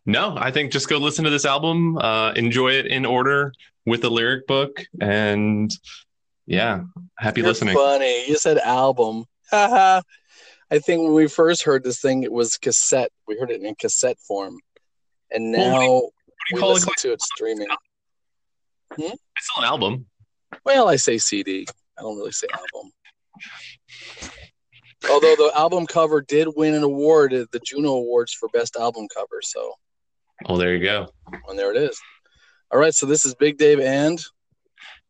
No, 0.06 0.36
I 0.38 0.50
think 0.50 0.72
just 0.72 0.88
go 0.88 0.98
listen 0.98 1.24
to 1.24 1.30
this 1.30 1.44
album, 1.44 1.98
uh, 1.98 2.32
enjoy 2.32 2.72
it 2.72 2.86
in 2.86 3.04
order 3.04 3.52
with 3.84 4.02
the 4.02 4.10
lyric 4.10 4.46
book, 4.46 4.84
and 5.00 5.70
yeah, 6.46 6.82
happy 7.18 7.40
You're 7.40 7.48
listening. 7.48 7.74
Funny, 7.74 8.28
you 8.28 8.36
said 8.36 8.58
album. 8.58 9.24
I 9.52 10.02
think 10.80 11.02
when 11.02 11.14
we 11.14 11.28
first 11.28 11.62
heard 11.62 11.84
this 11.84 12.00
thing, 12.00 12.24
it 12.24 12.32
was 12.32 12.56
cassette. 12.56 13.10
We 13.28 13.38
heard 13.38 13.50
it 13.50 13.62
in 13.62 13.74
cassette 13.76 14.18
form, 14.18 14.58
and 15.30 15.52
now 15.52 15.60
What 15.60 16.10
do 16.50 16.54
we 16.54 16.56
you 16.56 16.60
call 16.60 16.76
it? 16.76 16.84
to 16.98 17.12
it 17.12 17.22
streaming. 17.22 17.68
It's 18.98 19.18
still 19.40 19.62
an 19.62 19.64
album. 19.64 20.06
Well, 20.64 20.88
I 20.88 20.96
say 20.96 21.18
CD. 21.18 21.66
I 21.98 22.02
don't 22.02 22.16
really 22.16 22.32
say 22.32 22.46
album. 22.52 22.90
Although 25.11 25.37
the 25.37 25.53
album 25.55 25.87
cover 25.87 26.21
did 26.21 26.49
win 26.57 26.75
an 26.75 26.83
award 26.83 27.33
at 27.33 27.51
the 27.51 27.61
Juno 27.61 27.90
Awards 27.95 28.33
for 28.33 28.49
Best 28.53 28.77
Album 28.77 29.07
Cover. 29.14 29.40
So, 29.42 29.73
Oh, 30.47 30.57
there 30.59 30.75
you 30.75 30.83
go. 30.85 31.09
and 31.49 31.59
there 31.59 31.73
it 31.75 31.77
is. 31.83 31.99
All 32.73 32.79
right. 32.79 32.92
So, 32.95 33.07
this 33.07 33.25
is 33.25 33.35
Big 33.35 33.57
Dave 33.59 33.81
and 33.81 34.23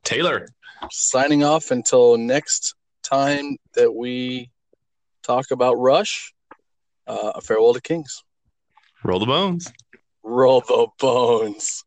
Taylor. 0.05 0.47
signing 0.91 1.43
off 1.43 1.71
until 1.71 2.17
next 2.17 2.75
time 3.03 3.57
that 3.75 3.93
we 3.95 4.51
talk 5.23 5.51
about 5.51 5.75
Rush. 5.75 6.33
Uh, 7.07 7.33
a 7.37 7.41
farewell 7.41 7.73
to 7.75 7.81
Kings. 7.81 8.23
Roll 9.05 9.21
the 9.21 9.27
bones. 9.27 9.73
Roll 10.25 10.61
the 10.61 10.89
bones. 10.99 11.85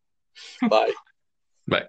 Bye. 0.69 0.93
Bye. 1.67 1.87